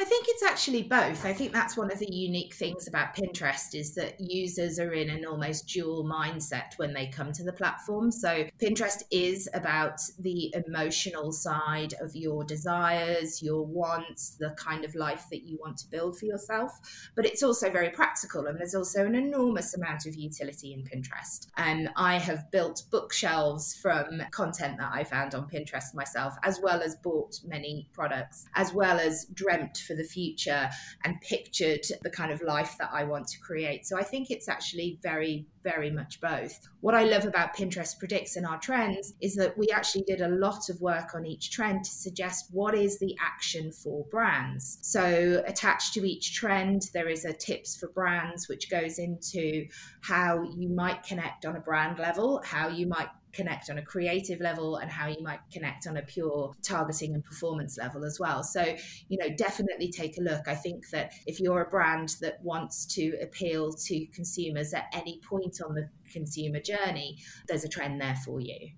I 0.00 0.04
think 0.04 0.26
it's 0.28 0.44
actually 0.44 0.84
both. 0.84 1.24
I 1.26 1.32
think 1.32 1.52
that's 1.52 1.76
one 1.76 1.90
of 1.90 1.98
the 1.98 2.14
unique 2.14 2.54
things 2.54 2.86
about 2.86 3.16
Pinterest 3.16 3.74
is 3.74 3.96
that 3.96 4.14
users 4.20 4.78
are 4.78 4.92
in 4.92 5.10
an 5.10 5.26
almost 5.26 5.66
dual 5.66 6.04
mindset 6.04 6.74
when 6.76 6.94
they 6.94 7.08
come 7.08 7.32
to 7.32 7.42
the 7.42 7.52
platform. 7.52 8.12
So 8.12 8.44
Pinterest 8.62 9.02
is 9.10 9.48
about 9.54 10.00
the 10.20 10.54
emotional 10.54 11.32
side 11.32 11.94
of 12.00 12.14
your 12.14 12.44
desires, 12.44 13.42
your 13.42 13.66
wants, 13.66 14.36
the 14.38 14.50
kind 14.50 14.84
of 14.84 14.94
life 14.94 15.24
that 15.32 15.42
you 15.42 15.58
want 15.60 15.78
to 15.78 15.90
build 15.90 16.16
for 16.16 16.26
yourself, 16.26 16.78
but 17.16 17.26
it's 17.26 17.42
also 17.42 17.68
very 17.68 17.90
practical 17.90 18.46
and 18.46 18.56
there's 18.56 18.76
also 18.76 19.04
an 19.04 19.16
enormous 19.16 19.74
amount 19.74 20.06
of 20.06 20.14
utility 20.14 20.74
in 20.74 20.84
Pinterest. 20.84 21.48
And 21.56 21.88
I 21.96 22.18
have 22.18 22.48
built 22.52 22.84
bookshelves 22.92 23.74
from 23.74 24.22
content 24.30 24.78
that 24.78 24.92
I 24.94 25.02
found 25.02 25.34
on 25.34 25.50
Pinterest 25.50 25.92
myself 25.92 26.34
as 26.44 26.60
well 26.62 26.82
as 26.82 26.94
bought 26.94 27.40
many 27.44 27.88
products 27.92 28.46
as 28.54 28.72
well 28.72 29.00
as 29.00 29.24
dreamt 29.34 29.76
for 29.88 29.94
the 29.94 30.04
future 30.04 30.68
and 31.04 31.20
pictured 31.22 31.84
the 32.02 32.10
kind 32.10 32.30
of 32.30 32.40
life 32.42 32.76
that 32.78 32.90
I 32.92 33.02
want 33.04 33.26
to 33.28 33.40
create. 33.40 33.86
So 33.86 33.98
I 33.98 34.04
think 34.04 34.30
it's 34.30 34.48
actually 34.48 35.00
very, 35.02 35.46
very 35.64 35.90
much 35.90 36.20
both. 36.20 36.68
What 36.80 36.94
I 36.94 37.04
love 37.04 37.24
about 37.24 37.56
Pinterest 37.56 37.98
Predicts 37.98 38.36
and 38.36 38.46
our 38.46 38.58
trends 38.60 39.14
is 39.20 39.34
that 39.36 39.58
we 39.58 39.68
actually 39.72 40.04
did 40.06 40.20
a 40.20 40.28
lot 40.28 40.68
of 40.68 40.80
work 40.80 41.14
on 41.14 41.26
each 41.26 41.50
trend 41.50 41.84
to 41.84 41.90
suggest 41.90 42.50
what 42.52 42.74
is 42.74 42.98
the 42.98 43.16
action 43.20 43.72
for 43.72 44.04
brands. 44.10 44.78
So 44.82 45.42
attached 45.46 45.94
to 45.94 46.08
each 46.08 46.34
trend, 46.34 46.82
there 46.94 47.08
is 47.08 47.24
a 47.24 47.32
tips 47.32 47.76
for 47.76 47.88
brands, 47.88 48.48
which 48.48 48.70
goes 48.70 48.98
into 48.98 49.66
how 50.02 50.42
you 50.56 50.68
might 50.68 51.02
connect 51.02 51.46
on 51.46 51.56
a 51.56 51.60
brand 51.60 51.98
level, 51.98 52.42
how 52.44 52.68
you 52.68 52.86
might 52.86 53.08
connect 53.32 53.70
on 53.70 53.78
a 53.78 53.82
creative 53.82 54.40
level 54.40 54.76
and 54.76 54.90
how 54.90 55.06
you 55.08 55.22
might 55.22 55.40
connect 55.52 55.86
on 55.86 55.96
a 55.96 56.02
pure 56.02 56.52
targeting 56.62 57.14
and 57.14 57.24
performance 57.24 57.78
level 57.78 58.04
as 58.04 58.18
well. 58.18 58.42
So, 58.42 58.76
you 59.08 59.18
know, 59.18 59.28
definitely 59.36 59.90
take 59.90 60.18
a 60.18 60.22
look. 60.22 60.48
I 60.48 60.54
think 60.54 60.88
that 60.90 61.12
if 61.26 61.40
you're 61.40 61.62
a 61.62 61.68
brand 61.68 62.16
that 62.20 62.42
wants 62.42 62.86
to 62.94 63.16
appeal 63.22 63.72
to 63.72 64.06
consumers 64.06 64.72
at 64.74 64.86
any 64.92 65.20
point 65.28 65.60
on 65.66 65.74
the 65.74 65.88
consumer 66.12 66.60
journey, 66.60 67.18
there's 67.48 67.64
a 67.64 67.68
trend 67.68 68.00
there 68.00 68.16
for 68.24 68.40
you. 68.40 68.70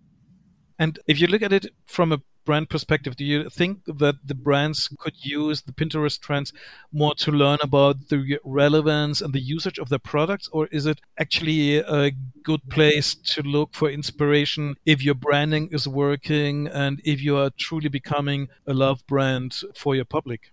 And 0.79 0.99
if 1.07 1.21
you 1.21 1.27
look 1.27 1.43
at 1.43 1.53
it 1.53 1.67
from 1.87 2.13
a 2.13 2.19
brand 2.51 2.69
perspective, 2.69 3.15
do 3.15 3.25
you 3.25 3.49
think 3.49 3.85
that 3.85 4.17
the 4.25 4.35
brands 4.35 4.89
could 4.99 5.15
use 5.25 5.63
the 5.63 5.71
Pinterest 5.71 6.19
trends 6.19 6.53
more 6.91 7.15
to 7.15 7.31
learn 7.31 7.61
about 7.63 8.09
the 8.09 8.41
relevance 8.43 9.21
and 9.21 9.33
the 9.33 9.39
usage 9.57 9.79
of 9.79 9.89
their 9.89 10.01
products, 10.01 10.49
or 10.51 10.67
is 10.73 10.85
it 10.85 11.01
actually 11.17 11.77
a 11.77 12.11
good 12.43 12.61
place 12.69 13.15
to 13.15 13.41
look 13.43 13.73
for 13.73 13.89
inspiration 13.89 14.75
if 14.85 15.01
your 15.01 15.15
branding 15.15 15.69
is 15.71 15.87
working 15.87 16.67
and 16.67 17.01
if 17.05 17.23
you 17.23 17.37
are 17.37 17.51
truly 17.57 17.89
becoming 17.89 18.49
a 18.67 18.75
love 18.75 19.07
brand 19.07 19.51
for 19.77 19.95
your 19.95 20.09
public? 20.17 20.51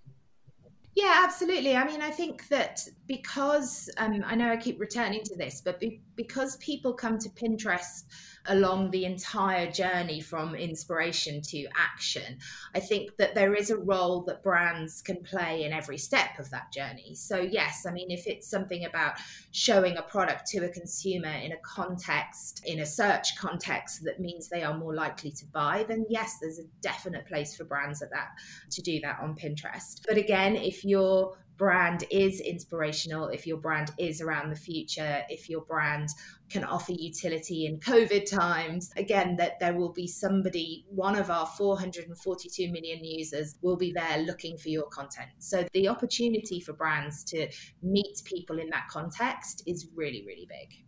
Yeah, 0.98 1.22
absolutely. 1.24 1.76
I 1.76 1.86
mean, 1.86 2.02
I 2.02 2.10
think 2.10 2.48
that 2.48 2.88
because 3.08 3.88
um, 3.98 4.24
I 4.26 4.36
know 4.36 4.50
I 4.52 4.58
keep 4.58 4.80
returning 4.80 5.24
to 5.26 5.36
this, 5.36 5.62
but 5.66 5.80
be, 5.80 6.02
because 6.16 6.58
people 6.58 6.92
come 6.92 7.20
to 7.20 7.30
Pinterest 7.30 8.04
along 8.48 8.92
the 8.92 9.06
entire 9.06 9.72
journey 9.72 10.22
from 10.22 10.56
inspiration 10.56 11.42
to 11.42 11.68
action, 11.76 12.38
I 12.74 12.80
think 12.80 13.18
that 13.18 13.36
there 13.36 13.54
is 13.54 13.70
a 13.70 13.78
role 13.78 14.24
that 14.24 14.44
brands 14.44 15.02
can 15.02 15.24
play 15.24 15.64
in 15.64 15.74
every 15.74 15.98
step 15.98 16.40
of 16.40 16.50
that 16.52 16.72
journey. 16.72 17.16
So, 17.16 17.40
yes, 17.40 17.86
I 17.88 17.92
mean, 17.92 18.12
if 18.12 18.28
it's 18.28 18.50
something 18.50 18.86
about 18.86 19.14
showing 19.52 19.98
a 19.98 20.02
product 20.02 20.48
to 20.48 20.66
a 20.66 20.70
consumer 20.70 21.32
in 21.32 21.52
a 21.52 21.58
context, 21.64 22.64
in 22.66 22.80
a 22.80 22.86
search 22.86 23.38
context 23.38 24.04
that 24.04 24.20
means 24.20 24.50
they 24.50 24.64
are 24.64 24.78
more 24.78 24.94
likely 24.94 25.32
to 25.32 25.46
buy, 25.48 25.86
then 25.88 26.06
yes, 26.10 26.38
there's 26.42 26.60
a 26.60 26.64
definite 26.82 27.26
place 27.28 27.56
for 27.56 27.64
brands 27.64 28.02
at 28.02 28.12
that 28.12 28.30
to 28.72 28.82
do 28.82 29.00
that 29.02 29.20
on 29.22 29.36
Pinterest. 29.36 30.02
But 30.08 30.18
again, 30.18 30.56
if 30.56 30.84
you're 30.84 31.38
brand 31.58 32.04
is 32.12 32.40
inspirational, 32.40 33.30
if 33.30 33.48
your 33.48 33.58
brand 33.58 33.92
is 33.98 34.22
around 34.22 34.50
the 34.50 34.56
future, 34.56 35.24
if 35.30 35.50
your 35.50 35.62
brand 35.62 36.10
can 36.50 36.64
offer 36.64 36.94
utility 36.94 37.66
in 37.66 37.80
COVID 37.80 38.30
times, 38.30 38.92
again, 38.96 39.36
that 39.38 39.60
there 39.60 39.74
will 39.74 39.92
be 39.92 40.08
somebody, 40.08 40.86
one 40.90 41.18
of 41.18 41.30
our 41.30 41.46
442 41.46 42.72
million 42.72 43.04
users 43.04 43.56
will 43.62 43.78
be 43.78 43.92
there 43.92 44.20
looking 44.20 44.58
for 44.58 44.70
your 44.70 44.88
content. 44.88 45.30
So 45.40 45.66
the 45.74 45.88
opportunity 45.88 46.60
for 46.62 46.74
brands 46.74 47.24
to 47.26 47.48
meet 47.82 48.22
people 48.24 48.60
in 48.60 48.70
that 48.70 48.88
context 48.90 49.64
is 49.66 49.88
really, 49.96 50.24
really 50.26 50.48
big. 50.48 50.87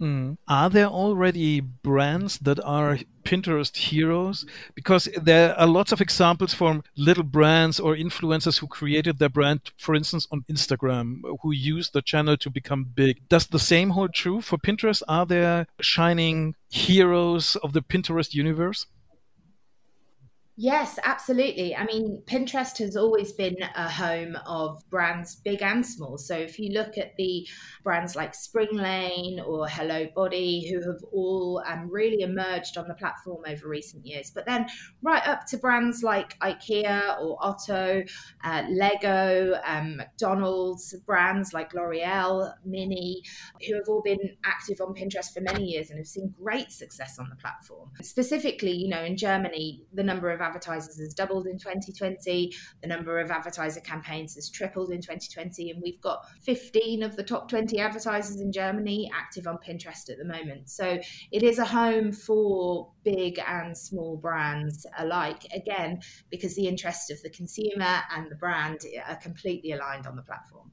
Mm. 0.00 0.36
Are 0.48 0.68
there 0.68 0.86
already 0.86 1.60
brands 1.60 2.38
that 2.40 2.58
are 2.64 2.98
Pinterest 3.24 3.76
heroes? 3.76 4.44
Because 4.74 5.08
there 5.20 5.58
are 5.58 5.66
lots 5.66 5.92
of 5.92 6.00
examples 6.00 6.52
from 6.52 6.82
little 6.96 7.22
brands 7.22 7.78
or 7.80 7.94
influencers 7.94 8.58
who 8.58 8.66
created 8.66 9.18
their 9.18 9.28
brand, 9.28 9.72
for 9.78 9.94
instance, 9.94 10.26
on 10.30 10.44
Instagram, 10.50 11.20
who 11.42 11.52
used 11.52 11.92
the 11.92 12.02
channel 12.02 12.36
to 12.38 12.50
become 12.50 12.84
big. 12.94 13.28
Does 13.28 13.46
the 13.46 13.58
same 13.58 13.90
hold 13.90 14.12
true 14.12 14.40
for 14.40 14.58
Pinterest? 14.58 15.02
Are 15.08 15.26
there 15.26 15.66
shining 15.80 16.54
heroes 16.68 17.56
of 17.56 17.72
the 17.72 17.82
Pinterest 17.82 18.34
universe? 18.34 18.86
Yes, 20.56 21.00
absolutely. 21.02 21.74
I 21.74 21.84
mean, 21.84 22.22
Pinterest 22.26 22.78
has 22.78 22.96
always 22.96 23.32
been 23.32 23.56
a 23.74 23.90
home 23.90 24.36
of 24.46 24.88
brands 24.88 25.34
big 25.34 25.62
and 25.62 25.84
small. 25.84 26.16
So 26.16 26.36
if 26.36 26.60
you 26.60 26.72
look 26.72 26.96
at 26.96 27.16
the 27.16 27.44
brands 27.82 28.14
like 28.14 28.36
Spring 28.36 28.68
Lane 28.72 29.40
or 29.40 29.66
Hello 29.66 30.06
Body, 30.14 30.70
who 30.70 30.80
have 30.88 31.02
all 31.12 31.60
um, 31.66 31.90
really 31.90 32.22
emerged 32.22 32.78
on 32.78 32.86
the 32.86 32.94
platform 32.94 33.42
over 33.48 33.68
recent 33.68 34.06
years, 34.06 34.30
but 34.32 34.46
then 34.46 34.66
right 35.02 35.26
up 35.26 35.44
to 35.46 35.56
brands 35.56 36.04
like 36.04 36.38
IKEA 36.38 37.20
or 37.20 37.36
Otto, 37.40 38.04
uh, 38.44 38.62
Lego, 38.70 39.60
um, 39.64 39.96
McDonald's, 39.96 40.94
brands 41.04 41.52
like 41.52 41.74
L'Oreal, 41.74 42.52
Mini, 42.64 43.22
who 43.66 43.74
have 43.74 43.88
all 43.88 44.02
been 44.02 44.36
active 44.44 44.80
on 44.80 44.94
Pinterest 44.94 45.34
for 45.34 45.40
many 45.40 45.64
years 45.64 45.90
and 45.90 45.98
have 45.98 46.06
seen 46.06 46.32
great 46.40 46.70
success 46.70 47.18
on 47.18 47.28
the 47.28 47.36
platform. 47.36 47.90
Specifically, 48.02 48.70
you 48.70 48.88
know, 48.88 49.02
in 49.02 49.16
Germany, 49.16 49.82
the 49.92 50.04
number 50.04 50.30
of 50.30 50.43
advertisers 50.44 50.98
has 50.98 51.14
doubled 51.14 51.46
in 51.46 51.58
2020. 51.58 52.52
The 52.82 52.88
number 52.88 53.18
of 53.18 53.30
advertiser 53.30 53.80
campaigns 53.80 54.34
has 54.34 54.50
tripled 54.50 54.90
in 54.90 55.00
2020. 55.00 55.70
And 55.70 55.82
we've 55.82 56.00
got 56.00 56.24
15 56.42 57.02
of 57.02 57.16
the 57.16 57.22
top 57.22 57.48
20 57.48 57.78
advertisers 57.78 58.40
in 58.40 58.52
Germany 58.52 59.10
active 59.14 59.46
on 59.46 59.58
Pinterest 59.58 60.10
at 60.10 60.18
the 60.18 60.24
moment. 60.24 60.70
So 60.70 60.98
it 61.32 61.42
is 61.42 61.58
a 61.58 61.64
home 61.64 62.12
for 62.12 62.90
big 63.04 63.40
and 63.46 63.76
small 63.76 64.16
brands 64.16 64.86
alike. 64.98 65.46
Again, 65.54 66.00
because 66.30 66.54
the 66.54 66.66
interest 66.66 67.10
of 67.10 67.20
the 67.22 67.30
consumer 67.30 68.00
and 68.14 68.30
the 68.30 68.36
brand 68.36 68.80
are 69.08 69.16
completely 69.16 69.72
aligned 69.72 70.06
on 70.06 70.16
the 70.16 70.22
platform 70.22 70.70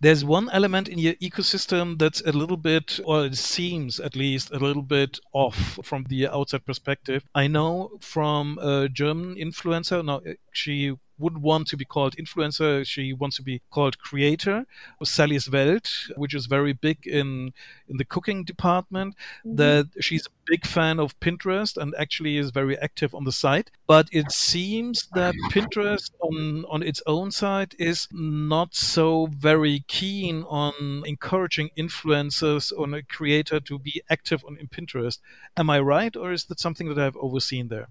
there's 0.00 0.24
one 0.24 0.48
element 0.50 0.88
in 0.88 0.98
your 0.98 1.14
ecosystem 1.14 1.98
that's 1.98 2.22
a 2.22 2.32
little 2.32 2.56
bit, 2.56 2.98
or 3.04 3.26
it 3.26 3.36
seems 3.36 4.00
at 4.00 4.16
least, 4.16 4.50
a 4.50 4.58
little 4.58 4.82
bit 4.82 5.18
off 5.32 5.78
from 5.82 6.04
the 6.08 6.26
outside 6.28 6.64
perspective. 6.64 7.24
I 7.34 7.46
know 7.46 7.98
from 8.00 8.58
a 8.58 8.88
German 8.88 9.36
influencer, 9.36 10.04
now 10.04 10.18
uh, 10.18 10.34
she 10.52 10.96
wouldn't 11.20 11.42
want 11.42 11.68
to 11.68 11.76
be 11.76 11.84
called 11.84 12.16
influencer. 12.16 12.86
She 12.86 13.12
wants 13.12 13.36
to 13.36 13.42
be 13.42 13.62
called 13.70 13.98
creator. 13.98 14.66
Sally's 15.04 15.50
Welt, 15.50 15.88
which 16.16 16.34
is 16.34 16.46
very 16.46 16.72
big 16.72 17.06
in 17.06 17.52
in 17.88 17.96
the 17.98 18.04
cooking 18.04 18.44
department, 18.44 19.14
mm-hmm. 19.14 19.56
that 19.56 19.88
she's 20.00 20.26
a 20.26 20.30
big 20.46 20.66
fan 20.66 20.98
of 20.98 21.18
Pinterest 21.20 21.76
and 21.76 21.94
actually 21.98 22.36
is 22.36 22.50
very 22.50 22.76
active 22.78 23.14
on 23.14 23.24
the 23.24 23.32
site. 23.32 23.70
But 23.86 24.08
it 24.12 24.32
seems 24.32 25.08
that 25.14 25.34
Pinterest 25.52 26.10
on 26.20 26.64
on 26.68 26.82
its 26.82 27.02
own 27.06 27.30
side 27.30 27.74
is 27.78 28.08
not 28.12 28.74
so 28.74 29.26
very 29.26 29.84
keen 29.86 30.44
on 30.48 31.02
encouraging 31.06 31.70
influencers 31.76 32.72
or 32.76 32.92
a 32.94 33.02
creator 33.02 33.60
to 33.60 33.78
be 33.78 34.02
active 34.10 34.44
on 34.44 34.56
Pinterest. 34.74 35.18
Am 35.56 35.70
I 35.70 35.80
right, 35.80 36.16
or 36.16 36.32
is 36.32 36.44
that 36.46 36.60
something 36.60 36.88
that 36.88 36.98
I've 36.98 37.16
overseen 37.16 37.68
there? 37.68 37.88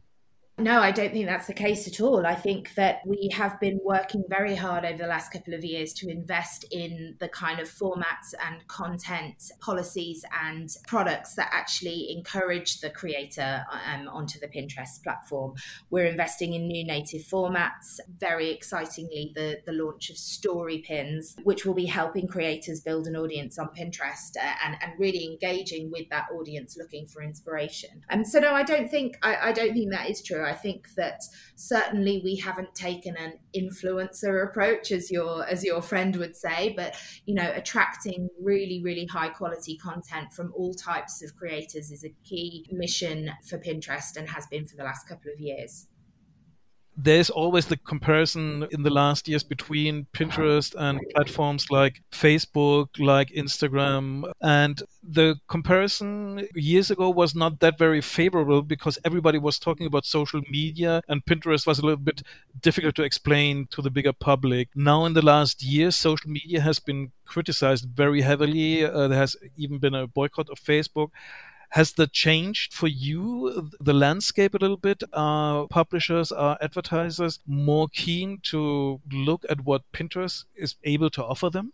No, 0.59 0.81
I 0.81 0.91
don't 0.91 1.13
think 1.13 1.25
that's 1.25 1.47
the 1.47 1.53
case 1.53 1.87
at 1.87 2.01
all. 2.01 2.25
I 2.25 2.35
think 2.35 2.75
that 2.75 2.99
we 3.05 3.29
have 3.33 3.57
been 3.61 3.79
working 3.81 4.25
very 4.27 4.55
hard 4.55 4.83
over 4.83 4.97
the 4.97 5.07
last 5.07 5.31
couple 5.31 5.53
of 5.53 5.63
years 5.63 5.93
to 5.93 6.09
invest 6.09 6.65
in 6.69 7.15
the 7.19 7.29
kind 7.29 7.61
of 7.61 7.69
formats 7.69 8.33
and 8.45 8.67
content 8.67 9.51
policies 9.61 10.25
and 10.43 10.69
products 10.85 11.35
that 11.35 11.49
actually 11.53 12.11
encourage 12.11 12.81
the 12.81 12.89
creator 12.89 13.63
um, 13.71 14.09
onto 14.09 14.37
the 14.37 14.47
Pinterest 14.47 15.01
platform. 15.01 15.53
We're 15.91 16.07
investing 16.07 16.53
in 16.53 16.67
new 16.67 16.85
native 16.85 17.21
formats. 17.21 17.99
Very 18.19 18.51
excitingly, 18.51 19.31
the, 19.35 19.61
the 19.65 19.71
launch 19.71 20.09
of 20.09 20.17
story 20.17 20.79
pins, 20.79 21.37
which 21.43 21.65
will 21.65 21.73
be 21.73 21.85
helping 21.85 22.27
creators 22.27 22.81
build 22.81 23.07
an 23.07 23.15
audience 23.15 23.57
on 23.57 23.69
Pinterest 23.69 24.35
uh, 24.35 24.55
and, 24.65 24.75
and 24.81 24.91
really 24.99 25.25
engaging 25.25 25.89
with 25.89 26.09
that 26.09 26.25
audience 26.33 26.75
looking 26.77 27.07
for 27.07 27.23
inspiration. 27.23 28.03
And 28.09 28.27
so, 28.27 28.39
no, 28.39 28.53
I 28.53 28.63
don't 28.63 28.91
think 28.91 29.17
I, 29.21 29.49
I 29.49 29.51
don't 29.53 29.71
think 29.71 29.91
that 29.91 30.09
is 30.09 30.21
true. 30.21 30.48
I 30.49 30.53
think 30.53 30.95
that 30.95 31.21
certainly 31.55 32.21
we 32.23 32.35
haven't 32.35 32.73
taken 32.75 33.15
an 33.17 33.39
influencer 33.55 34.47
approach, 34.47 34.91
as 34.91 35.11
your 35.11 35.45
as 35.45 35.63
your 35.63 35.81
friend 35.81 36.15
would 36.15 36.35
say, 36.35 36.73
but 36.75 36.95
you 37.25 37.35
know, 37.35 37.51
attracting 37.53 38.29
really 38.41 38.81
really 38.83 39.05
high 39.05 39.29
quality 39.29 39.77
content 39.77 40.33
from 40.33 40.53
all 40.55 40.73
types 40.73 41.21
of 41.23 41.35
creators 41.35 41.91
is 41.91 42.03
a 42.03 42.13
key 42.23 42.65
mission 42.71 43.31
for 43.47 43.59
Pinterest 43.59 44.17
and 44.17 44.29
has 44.29 44.47
been 44.47 44.65
for 44.65 44.75
the 44.75 44.83
last 44.83 45.07
couple 45.07 45.31
of 45.31 45.39
years 45.39 45.88
there's 47.01 47.29
always 47.29 47.65
the 47.65 47.77
comparison 47.77 48.67
in 48.71 48.83
the 48.83 48.89
last 48.89 49.27
years 49.29 49.41
between 49.41 50.05
Pinterest 50.13 50.75
and 50.77 50.99
platforms 51.15 51.69
like 51.69 52.01
Facebook, 52.11 52.87
like 52.99 53.29
Instagram. 53.29 54.29
And 54.41 54.81
the 55.01 55.37
comparison 55.47 56.45
years 56.55 56.91
ago 56.91 57.09
was 57.09 57.35
not 57.35 57.61
that 57.61 57.77
very 57.77 58.01
favorable 58.01 58.61
because 58.61 58.99
everybody 59.05 59.37
was 59.37 59.59
talking 59.59 59.87
about 59.87 60.05
social 60.05 60.41
media 60.49 61.01
and 61.07 61.23
Pinterest 61.23 61.65
was 61.65 61.79
a 61.79 61.83
little 61.83 62.03
bit 62.03 62.21
difficult 62.59 62.95
to 62.95 63.03
explain 63.03 63.67
to 63.71 63.81
the 63.81 63.89
bigger 63.89 64.13
public. 64.13 64.67
Now, 64.75 65.05
in 65.05 65.13
the 65.13 65.25
last 65.25 65.63
year, 65.63 65.91
social 65.91 66.29
media 66.29 66.59
has 66.59 66.79
been 66.79 67.13
criticized 67.25 67.87
very 67.93 68.21
heavily. 68.21 68.83
Uh, 68.83 69.07
there 69.07 69.19
has 69.19 69.37
even 69.55 69.77
been 69.77 69.95
a 69.95 70.07
boycott 70.07 70.49
of 70.49 70.59
Facebook. 70.59 71.11
Has 71.69 71.93
that 71.93 72.11
changed 72.13 72.73
for 72.73 72.87
you 72.87 73.69
the 73.79 73.93
landscape 73.93 74.53
a 74.55 74.57
little 74.57 74.77
bit? 74.77 75.03
Are 75.13 75.67
publishers, 75.67 76.31
are 76.31 76.57
advertisers 76.61 77.39
more 77.45 77.87
keen 77.89 78.39
to 78.43 79.01
look 79.11 79.45
at 79.49 79.65
what 79.65 79.91
Pinterest 79.91 80.45
is 80.55 80.75
able 80.83 81.09
to 81.11 81.23
offer 81.23 81.49
them? 81.49 81.73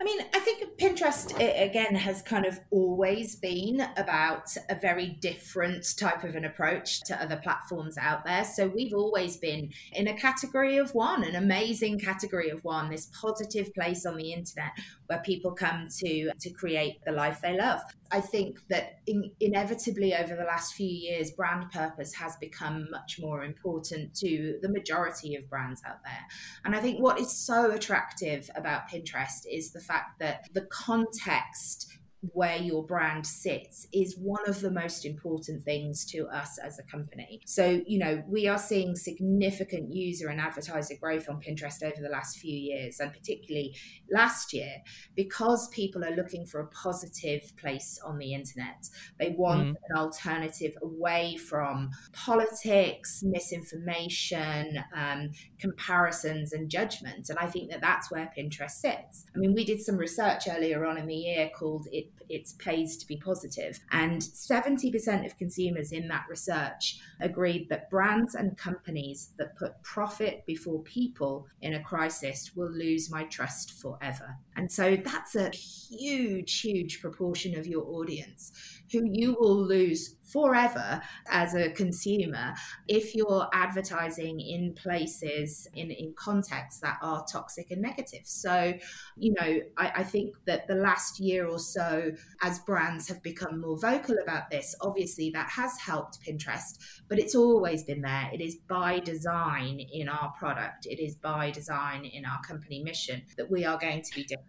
I 0.00 0.04
mean, 0.04 0.20
I 0.32 0.38
think 0.38 0.62
Pinterest, 0.78 1.34
again, 1.36 1.96
has 1.96 2.22
kind 2.22 2.46
of 2.46 2.60
always 2.70 3.34
been 3.34 3.84
about 3.96 4.56
a 4.70 4.76
very 4.76 5.18
different 5.20 5.98
type 5.98 6.22
of 6.22 6.36
an 6.36 6.44
approach 6.44 7.00
to 7.06 7.20
other 7.20 7.34
platforms 7.36 7.98
out 7.98 8.24
there. 8.24 8.44
So 8.44 8.68
we've 8.68 8.94
always 8.94 9.38
been 9.38 9.72
in 9.92 10.06
a 10.06 10.14
category 10.14 10.76
of 10.76 10.94
one, 10.94 11.24
an 11.24 11.34
amazing 11.34 11.98
category 11.98 12.48
of 12.48 12.62
one, 12.62 12.90
this 12.90 13.10
positive 13.20 13.74
place 13.74 14.06
on 14.06 14.16
the 14.16 14.32
internet 14.32 14.70
where 15.08 15.18
people 15.18 15.50
come 15.50 15.88
to, 15.98 16.30
to 16.38 16.50
create 16.50 17.04
the 17.04 17.12
life 17.12 17.40
they 17.42 17.56
love. 17.56 17.80
I 18.12 18.20
think 18.20 18.60
that 18.68 19.00
in, 19.06 19.32
inevitably 19.40 20.14
over 20.14 20.36
the 20.36 20.44
last 20.44 20.74
few 20.74 20.86
years, 20.86 21.32
brand 21.32 21.70
purpose 21.72 22.14
has 22.14 22.36
become 22.36 22.88
much 22.90 23.18
more 23.20 23.42
important 23.42 24.14
to 24.16 24.58
the 24.62 24.68
majority 24.68 25.34
of 25.34 25.50
brands 25.50 25.82
out 25.84 26.04
there. 26.04 26.26
And 26.64 26.76
I 26.76 26.80
think 26.80 27.00
what 27.00 27.18
is 27.18 27.32
so 27.32 27.72
attractive 27.72 28.48
about 28.54 28.88
Pinterest 28.88 29.44
is 29.50 29.72
the 29.72 29.80
fact 29.88 30.18
that 30.20 30.48
the 30.52 30.66
context 30.70 31.97
where 32.20 32.56
your 32.56 32.84
brand 32.84 33.26
sits 33.26 33.86
is 33.92 34.16
one 34.18 34.48
of 34.48 34.60
the 34.60 34.70
most 34.70 35.04
important 35.04 35.62
things 35.62 36.04
to 36.04 36.26
us 36.26 36.58
as 36.58 36.78
a 36.78 36.82
company. 36.82 37.40
So, 37.46 37.80
you 37.86 37.98
know, 37.98 38.22
we 38.26 38.48
are 38.48 38.58
seeing 38.58 38.96
significant 38.96 39.94
user 39.94 40.28
and 40.28 40.40
advertiser 40.40 40.94
growth 41.00 41.28
on 41.28 41.40
Pinterest 41.40 41.82
over 41.82 42.00
the 42.00 42.08
last 42.08 42.38
few 42.38 42.56
years, 42.56 42.98
and 42.98 43.12
particularly 43.12 43.76
last 44.10 44.52
year, 44.52 44.82
because 45.14 45.68
people 45.68 46.04
are 46.04 46.14
looking 46.14 46.44
for 46.44 46.60
a 46.60 46.66
positive 46.68 47.52
place 47.56 48.00
on 48.04 48.18
the 48.18 48.34
internet. 48.34 48.88
They 49.18 49.30
want 49.30 49.68
mm. 49.68 49.74
an 49.88 49.96
alternative 49.96 50.74
away 50.82 51.36
from 51.36 51.90
politics, 52.12 53.22
misinformation, 53.22 54.82
um, 54.94 55.30
comparisons, 55.60 56.52
and 56.52 56.68
judgment. 56.68 57.28
And 57.28 57.38
I 57.38 57.46
think 57.46 57.70
that 57.70 57.80
that's 57.80 58.10
where 58.10 58.30
Pinterest 58.36 58.70
sits. 58.70 59.24
I 59.34 59.38
mean, 59.38 59.54
we 59.54 59.64
did 59.64 59.80
some 59.80 59.96
research 59.96 60.48
earlier 60.48 60.84
on 60.84 60.98
in 60.98 61.06
the 61.06 61.14
year 61.14 61.50
called 61.56 61.86
It 62.28 62.38
it 62.38 62.52
pays 62.58 62.96
to 62.98 63.06
be 63.06 63.16
positive. 63.16 63.80
And 63.90 64.20
70% 64.20 65.26
of 65.26 65.38
consumers 65.38 65.92
in 65.92 66.08
that 66.08 66.26
research 66.28 67.00
agreed 67.20 67.68
that 67.68 67.90
brands 67.90 68.34
and 68.34 68.56
companies 68.56 69.30
that 69.38 69.56
put 69.56 69.82
profit 69.82 70.44
before 70.46 70.82
people 70.82 71.46
in 71.60 71.74
a 71.74 71.82
crisis 71.82 72.52
will 72.54 72.70
lose 72.70 73.10
my 73.10 73.24
trust 73.24 73.72
forever. 73.72 74.36
And 74.58 74.72
so 74.72 74.96
that's 74.96 75.36
a 75.36 75.50
huge, 75.50 76.60
huge 76.60 77.00
proportion 77.00 77.56
of 77.56 77.64
your 77.64 77.84
audience 77.84 78.50
who 78.90 79.02
you 79.04 79.36
will 79.38 79.64
lose 79.64 80.16
forever 80.24 81.00
as 81.30 81.54
a 81.54 81.70
consumer 81.70 82.52
if 82.86 83.14
you're 83.14 83.48
advertising 83.54 84.40
in 84.40 84.74
places 84.74 85.66
in, 85.74 85.90
in 85.90 86.12
contexts 86.16 86.80
that 86.80 86.98
are 87.02 87.24
toxic 87.30 87.70
and 87.70 87.80
negative. 87.80 88.22
So, 88.24 88.74
you 89.16 89.34
know, 89.40 89.60
I, 89.76 89.92
I 89.96 90.02
think 90.02 90.34
that 90.46 90.66
the 90.66 90.74
last 90.74 91.18
year 91.20 91.46
or 91.46 91.58
so, 91.58 92.10
as 92.42 92.58
brands 92.60 93.08
have 93.08 93.22
become 93.22 93.60
more 93.60 93.78
vocal 93.78 94.16
about 94.22 94.50
this, 94.50 94.74
obviously 94.82 95.30
that 95.30 95.48
has 95.50 95.78
helped 95.78 96.18
Pinterest, 96.26 96.78
but 97.08 97.18
it's 97.18 97.34
always 97.34 97.84
been 97.84 98.02
there. 98.02 98.28
It 98.32 98.40
is 98.40 98.56
by 98.68 98.98
design 99.00 99.80
in 99.92 100.08
our 100.08 100.32
product, 100.32 100.86
it 100.86 101.00
is 101.00 101.14
by 101.14 101.50
design 101.50 102.04
in 102.04 102.24
our 102.24 102.40
company 102.42 102.82
mission 102.82 103.22
that 103.36 103.50
we 103.50 103.64
are 103.64 103.78
going 103.78 104.02
to 104.02 104.14
be 104.14 104.24
different 104.24 104.47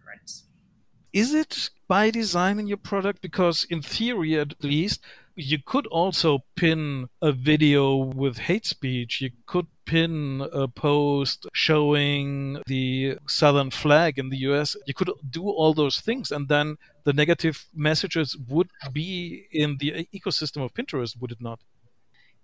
is 1.12 1.34
it 1.34 1.70
by 1.88 2.10
design 2.10 2.58
in 2.58 2.66
your 2.66 2.76
product? 2.76 3.20
Because 3.20 3.64
in 3.64 3.82
theory, 3.82 4.38
at 4.38 4.62
least, 4.62 5.00
you 5.34 5.58
could 5.64 5.86
also 5.86 6.40
pin 6.54 7.08
a 7.22 7.32
video 7.32 7.96
with 7.96 8.38
hate 8.38 8.66
speech. 8.66 9.20
You 9.20 9.30
could 9.46 9.66
pin 9.86 10.46
a 10.52 10.68
post 10.68 11.46
showing 11.52 12.62
the 12.66 13.16
Southern 13.26 13.70
flag 13.70 14.18
in 14.18 14.28
the 14.28 14.38
US. 14.38 14.76
You 14.86 14.94
could 14.94 15.10
do 15.28 15.48
all 15.48 15.74
those 15.74 16.00
things, 16.00 16.30
and 16.30 16.48
then 16.48 16.76
the 17.04 17.12
negative 17.12 17.66
messages 17.74 18.36
would 18.48 18.70
be 18.92 19.46
in 19.50 19.78
the 19.78 20.06
ecosystem 20.14 20.64
of 20.64 20.74
Pinterest, 20.74 21.20
would 21.20 21.32
it 21.32 21.40
not? 21.40 21.60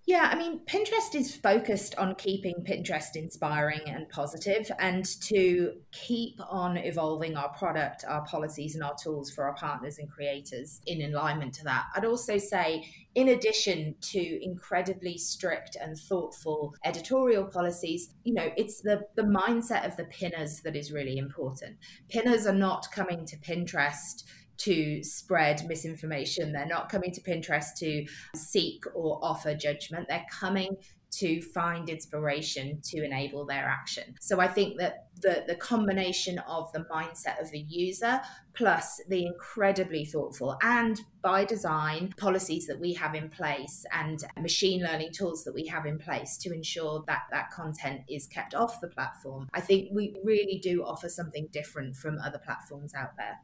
Yeah, 0.06 0.30
I 0.32 0.36
mean, 0.36 0.60
Pinterest 0.66 1.16
is 1.16 1.34
focused 1.34 1.96
on 1.96 2.14
keeping 2.14 2.62
Pinterest 2.62 3.16
inspiring 3.16 3.80
and 3.88 4.08
positive 4.08 4.70
and 4.78 5.04
to 5.22 5.72
keep 5.90 6.38
on 6.48 6.76
evolving 6.76 7.36
our 7.36 7.48
product, 7.48 8.04
our 8.06 8.24
policies, 8.24 8.76
and 8.76 8.84
our 8.84 8.94
tools 9.02 9.32
for 9.32 9.42
our 9.42 9.54
partners 9.54 9.98
and 9.98 10.08
creators 10.08 10.80
in 10.86 11.02
alignment 11.02 11.54
to 11.54 11.64
that. 11.64 11.86
I'd 11.96 12.04
also 12.04 12.38
say, 12.38 12.88
in 13.16 13.30
addition 13.30 13.96
to 14.12 14.44
incredibly 14.44 15.18
strict 15.18 15.74
and 15.74 15.98
thoughtful 15.98 16.76
editorial 16.84 17.46
policies, 17.46 18.10
you 18.22 18.34
know, 18.34 18.52
it's 18.56 18.82
the, 18.82 19.00
the 19.16 19.22
mindset 19.22 19.84
of 19.84 19.96
the 19.96 20.04
pinners 20.04 20.60
that 20.60 20.76
is 20.76 20.92
really 20.92 21.18
important. 21.18 21.78
Pinners 22.08 22.46
are 22.46 22.54
not 22.54 22.86
coming 22.92 23.26
to 23.26 23.36
Pinterest 23.38 24.22
to 24.58 25.02
spread 25.02 25.66
misinformation. 25.66 26.52
They're 26.52 26.66
not 26.66 26.88
coming 26.88 27.12
to 27.12 27.20
Pinterest 27.20 27.74
to 27.78 28.06
seek 28.34 28.84
or 28.94 29.18
offer 29.22 29.54
judgment. 29.54 30.06
They're 30.08 30.26
coming 30.30 30.76
to 31.18 31.40
find 31.40 31.88
inspiration 31.88 32.80
to 32.82 33.02
enable 33.02 33.46
their 33.46 33.64
action. 33.64 34.16
So 34.20 34.40
I 34.40 34.48
think 34.48 34.78
that 34.78 35.06
the, 35.22 35.44
the 35.46 35.54
combination 35.54 36.38
of 36.40 36.70
the 36.72 36.84
mindset 36.92 37.40
of 37.40 37.50
the 37.50 37.60
user 37.60 38.20
plus 38.54 39.00
the 39.08 39.24
incredibly 39.24 40.04
thoughtful 40.04 40.58
and 40.62 41.00
by 41.22 41.44
design 41.44 42.12
policies 42.18 42.66
that 42.66 42.78
we 42.78 42.92
have 42.94 43.14
in 43.14 43.30
place 43.30 43.84
and 43.92 44.22
machine 44.40 44.82
learning 44.82 45.12
tools 45.12 45.44
that 45.44 45.54
we 45.54 45.66
have 45.66 45.86
in 45.86 45.98
place 45.98 46.36
to 46.38 46.52
ensure 46.52 47.02
that 47.06 47.22
that 47.30 47.50
content 47.50 48.02
is 48.10 48.26
kept 48.26 48.54
off 48.54 48.80
the 48.80 48.88
platform, 48.88 49.48
I 49.54 49.60
think 49.60 49.88
we 49.92 50.14
really 50.22 50.58
do 50.58 50.84
offer 50.84 51.08
something 51.08 51.48
different 51.50 51.96
from 51.96 52.18
other 52.18 52.38
platforms 52.38 52.94
out 52.94 53.16
there. 53.16 53.38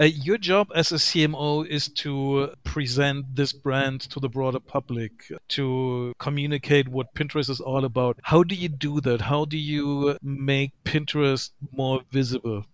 Uh, 0.00 0.04
your 0.04 0.38
job 0.38 0.68
as 0.76 0.92
a 0.92 0.94
CMO 0.94 1.66
is 1.66 1.88
to 1.88 2.54
present 2.62 3.34
this 3.34 3.52
brand 3.52 4.00
to 4.02 4.20
the 4.20 4.28
broader 4.28 4.60
public, 4.60 5.10
to 5.48 6.14
communicate 6.18 6.86
what 6.86 7.12
Pinterest 7.14 7.50
is 7.50 7.60
all 7.60 7.84
about. 7.84 8.16
How 8.22 8.44
do 8.44 8.54
you 8.54 8.68
do 8.68 9.00
that? 9.00 9.22
How 9.22 9.44
do 9.44 9.58
you 9.58 10.16
make 10.22 10.70
Pinterest 10.84 11.50
more 11.72 12.02
visible? 12.12 12.64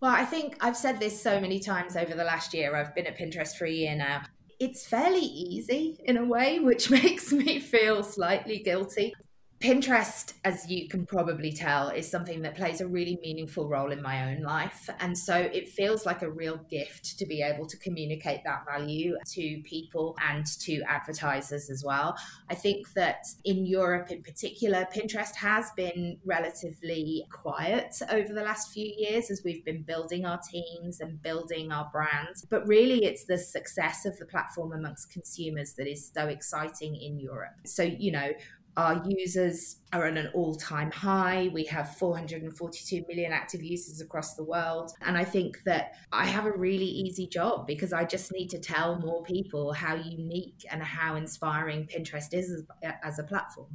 Well, 0.00 0.14
I 0.14 0.24
think 0.24 0.58
I've 0.60 0.76
said 0.76 1.00
this 1.00 1.20
so 1.20 1.40
many 1.40 1.58
times 1.58 1.96
over 1.96 2.14
the 2.14 2.22
last 2.22 2.54
year. 2.54 2.76
I've 2.76 2.94
been 2.94 3.06
at 3.06 3.18
Pinterest 3.18 3.56
for 3.56 3.64
a 3.64 3.72
year 3.72 3.96
now. 3.96 4.22
It's 4.60 4.86
fairly 4.86 5.24
easy 5.24 5.98
in 6.04 6.18
a 6.18 6.24
way, 6.24 6.60
which 6.60 6.88
makes 7.02 7.32
me 7.32 7.58
feel 7.58 8.04
slightly 8.04 8.60
guilty. 8.60 9.12
Pinterest, 9.60 10.32
as 10.42 10.70
you 10.70 10.88
can 10.88 11.04
probably 11.04 11.52
tell, 11.52 11.90
is 11.90 12.10
something 12.10 12.40
that 12.40 12.56
plays 12.56 12.80
a 12.80 12.86
really 12.86 13.18
meaningful 13.22 13.68
role 13.68 13.92
in 13.92 14.00
my 14.00 14.32
own 14.32 14.40
life. 14.40 14.88
And 15.00 15.16
so 15.16 15.34
it 15.34 15.68
feels 15.68 16.06
like 16.06 16.22
a 16.22 16.30
real 16.30 16.56
gift 16.70 17.18
to 17.18 17.26
be 17.26 17.42
able 17.42 17.66
to 17.66 17.76
communicate 17.76 18.40
that 18.44 18.64
value 18.64 19.18
to 19.32 19.60
people 19.64 20.16
and 20.26 20.46
to 20.60 20.80
advertisers 20.88 21.68
as 21.68 21.84
well. 21.84 22.16
I 22.48 22.54
think 22.54 22.94
that 22.94 23.26
in 23.44 23.66
Europe 23.66 24.10
in 24.10 24.22
particular, 24.22 24.86
Pinterest 24.94 25.34
has 25.36 25.70
been 25.76 26.16
relatively 26.24 27.26
quiet 27.30 27.94
over 28.10 28.32
the 28.32 28.42
last 28.42 28.72
few 28.72 28.90
years 28.96 29.30
as 29.30 29.42
we've 29.44 29.64
been 29.66 29.82
building 29.82 30.24
our 30.24 30.40
teams 30.50 31.00
and 31.00 31.22
building 31.22 31.70
our 31.70 31.90
brands. 31.92 32.46
But 32.48 32.66
really, 32.66 33.04
it's 33.04 33.26
the 33.26 33.36
success 33.36 34.06
of 34.06 34.16
the 34.16 34.24
platform 34.24 34.72
amongst 34.72 35.12
consumers 35.12 35.74
that 35.74 35.86
is 35.86 36.10
so 36.14 36.28
exciting 36.28 36.96
in 36.96 37.20
Europe. 37.20 37.56
So, 37.66 37.82
you 37.82 38.10
know, 38.10 38.30
our 38.76 39.02
users 39.06 39.76
are 39.92 40.06
at 40.06 40.16
an 40.16 40.28
all 40.34 40.54
time 40.54 40.90
high. 40.90 41.50
We 41.52 41.64
have 41.64 41.96
442 41.96 43.04
million 43.08 43.32
active 43.32 43.62
users 43.62 44.00
across 44.00 44.34
the 44.34 44.44
world. 44.44 44.92
And 45.02 45.16
I 45.16 45.24
think 45.24 45.62
that 45.64 45.92
I 46.12 46.26
have 46.26 46.46
a 46.46 46.52
really 46.52 46.86
easy 46.86 47.26
job 47.26 47.66
because 47.66 47.92
I 47.92 48.04
just 48.04 48.32
need 48.32 48.48
to 48.50 48.58
tell 48.58 48.98
more 48.98 49.22
people 49.22 49.72
how 49.72 49.96
unique 49.96 50.64
and 50.70 50.82
how 50.82 51.16
inspiring 51.16 51.86
Pinterest 51.86 52.32
is 52.32 52.50
as, 52.82 52.92
as 53.02 53.18
a 53.18 53.24
platform. 53.24 53.68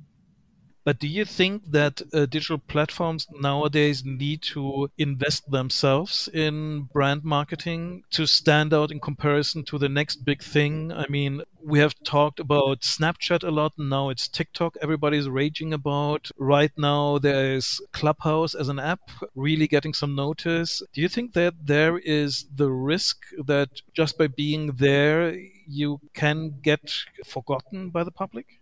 But 0.86 1.00
do 1.00 1.08
you 1.08 1.26
think 1.26 1.72
that 1.72 2.04
uh, 2.14 2.28
digital 2.28 2.60
platforms 2.60 3.26
nowadays 3.34 4.06
need 4.06 4.44
to 4.54 4.92
invest 5.00 5.50
themselves 5.50 6.30
in 6.32 6.84
brand 6.94 7.24
marketing 7.24 8.04
to 8.12 8.28
stand 8.28 8.72
out 8.72 8.92
in 8.92 9.00
comparison 9.00 9.64
to 9.66 9.80
the 9.80 9.90
next 9.90 10.18
big 10.18 10.44
thing? 10.44 10.94
I 10.94 11.08
mean, 11.08 11.42
we 11.64 11.80
have 11.80 11.96
talked 12.04 12.40
about 12.40 12.82
Snapchat 12.82 13.44
a 13.44 13.50
lot. 13.50 13.74
Now 13.80 14.10
it's 14.10 14.28
TikTok. 14.28 14.78
Everybody's 14.80 15.28
raging 15.28 15.74
about. 15.74 16.30
Right 16.38 16.72
now, 16.78 17.18
there 17.18 17.56
is 17.56 17.82
Clubhouse 17.92 18.54
as 18.54 18.70
an 18.70 18.78
app 18.78 19.10
really 19.34 19.68
getting 19.68 19.96
some 19.96 20.14
notice. 20.14 20.84
Do 20.94 21.02
you 21.02 21.10
think 21.10 21.34
that 21.34 21.56
there 21.66 21.98
is 21.98 22.46
the 22.56 22.70
risk 22.70 23.26
that 23.48 23.82
just 23.96 24.20
by 24.20 24.28
being 24.28 24.74
there, 24.74 25.36
you 25.68 26.00
can 26.14 26.60
get 26.62 26.94
forgotten 27.26 27.90
by 27.90 28.04
the 28.04 28.12
public? 28.12 28.62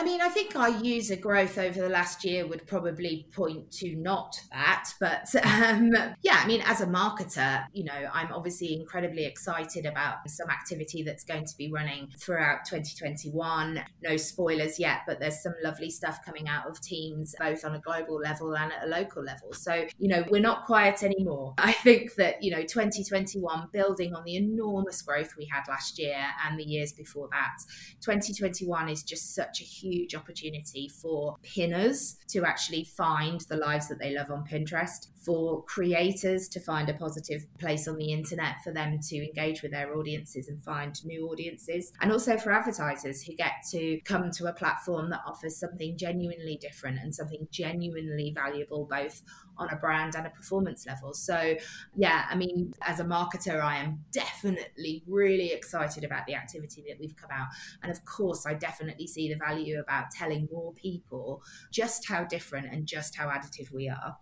I 0.00 0.04
mean, 0.04 0.20
I 0.20 0.28
think 0.28 0.54
our 0.54 0.70
user 0.70 1.16
growth 1.16 1.58
over 1.58 1.80
the 1.80 1.88
last 1.88 2.24
year 2.24 2.46
would 2.46 2.64
probably 2.68 3.26
point 3.32 3.72
to 3.72 3.96
not 3.96 4.40
that. 4.52 4.90
But 5.00 5.34
um, 5.44 5.92
yeah, 6.22 6.40
I 6.40 6.46
mean, 6.46 6.62
as 6.64 6.80
a 6.80 6.86
marketer, 6.86 7.64
you 7.72 7.82
know, 7.82 8.08
I'm 8.12 8.32
obviously 8.32 8.74
incredibly 8.74 9.24
excited 9.24 9.86
about 9.86 10.18
some 10.28 10.50
activity 10.50 11.02
that's 11.02 11.24
going 11.24 11.46
to 11.46 11.56
be 11.56 11.72
running 11.72 12.12
throughout 12.16 12.64
2021. 12.64 13.82
No 14.02 14.16
spoilers 14.16 14.78
yet, 14.78 15.00
but 15.04 15.18
there's 15.18 15.42
some 15.42 15.54
lovely 15.64 15.90
stuff 15.90 16.20
coming 16.24 16.46
out 16.46 16.68
of 16.68 16.80
teams, 16.80 17.34
both 17.40 17.64
on 17.64 17.74
a 17.74 17.80
global 17.80 18.20
level 18.20 18.56
and 18.56 18.72
at 18.72 18.84
a 18.84 18.86
local 18.86 19.24
level. 19.24 19.52
So, 19.52 19.84
you 19.98 20.08
know, 20.08 20.24
we're 20.30 20.40
not 20.40 20.64
quiet 20.64 21.02
anymore. 21.02 21.54
I 21.58 21.72
think 21.72 22.14
that, 22.14 22.40
you 22.40 22.52
know, 22.52 22.62
2021, 22.62 23.68
building 23.72 24.14
on 24.14 24.22
the 24.22 24.36
enormous 24.36 25.02
growth 25.02 25.34
we 25.36 25.48
had 25.50 25.64
last 25.68 25.98
year 25.98 26.24
and 26.46 26.56
the 26.56 26.64
years 26.64 26.92
before 26.92 27.28
that, 27.32 27.56
2021 28.00 28.88
is 28.88 29.02
just 29.02 29.34
such 29.34 29.60
a 29.60 29.64
huge 29.64 29.87
huge 29.88 30.14
opportunity 30.14 30.88
for 30.88 31.36
pinners 31.42 32.16
to 32.28 32.44
actually 32.44 32.84
find 32.84 33.40
the 33.48 33.56
lives 33.56 33.88
that 33.88 33.98
they 33.98 34.14
love 34.14 34.30
on 34.30 34.44
Pinterest, 34.44 35.08
for 35.24 35.62
creators 35.64 36.48
to 36.48 36.60
find 36.60 36.88
a 36.88 36.94
positive 36.94 37.46
place 37.58 37.86
on 37.86 37.96
the 37.96 38.12
internet 38.12 38.56
for 38.64 38.72
them 38.72 38.98
to 38.98 39.16
engage 39.16 39.62
with 39.62 39.72
their 39.72 39.94
audiences 39.94 40.48
and 40.48 40.62
find 40.64 41.04
new 41.04 41.28
audiences, 41.28 41.92
and 42.00 42.12
also 42.12 42.36
for 42.36 42.52
advertisers 42.52 43.22
who 43.22 43.34
get 43.34 43.52
to 43.70 44.00
come 44.04 44.30
to 44.30 44.46
a 44.46 44.52
platform 44.52 45.10
that 45.10 45.20
offers 45.26 45.58
something 45.58 45.96
genuinely 45.96 46.56
different 46.60 46.98
and 46.98 47.14
something 47.14 47.46
genuinely 47.50 48.32
valuable 48.34 48.86
both 48.90 49.22
on 49.58 49.68
a 49.70 49.76
brand 49.76 50.14
and 50.14 50.26
a 50.26 50.30
performance 50.30 50.86
level. 50.86 51.12
So, 51.12 51.56
yeah, 51.96 52.26
I 52.30 52.36
mean, 52.36 52.74
as 52.82 53.00
a 53.00 53.04
marketer, 53.04 53.60
I 53.60 53.76
am 53.78 54.04
definitely 54.12 55.02
really 55.06 55.52
excited 55.52 56.04
about 56.04 56.26
the 56.26 56.34
activity 56.34 56.84
that 56.88 56.98
we've 57.00 57.16
come 57.16 57.30
out. 57.32 57.48
And 57.82 57.90
of 57.90 58.04
course, 58.04 58.46
I 58.46 58.54
definitely 58.54 59.06
see 59.06 59.28
the 59.28 59.38
value 59.38 59.80
about 59.80 60.10
telling 60.10 60.48
more 60.52 60.72
people 60.74 61.42
just 61.70 62.08
how 62.08 62.24
different 62.24 62.72
and 62.72 62.86
just 62.86 63.16
how 63.16 63.28
additive 63.28 63.72
we 63.72 63.88
are. 63.88 64.16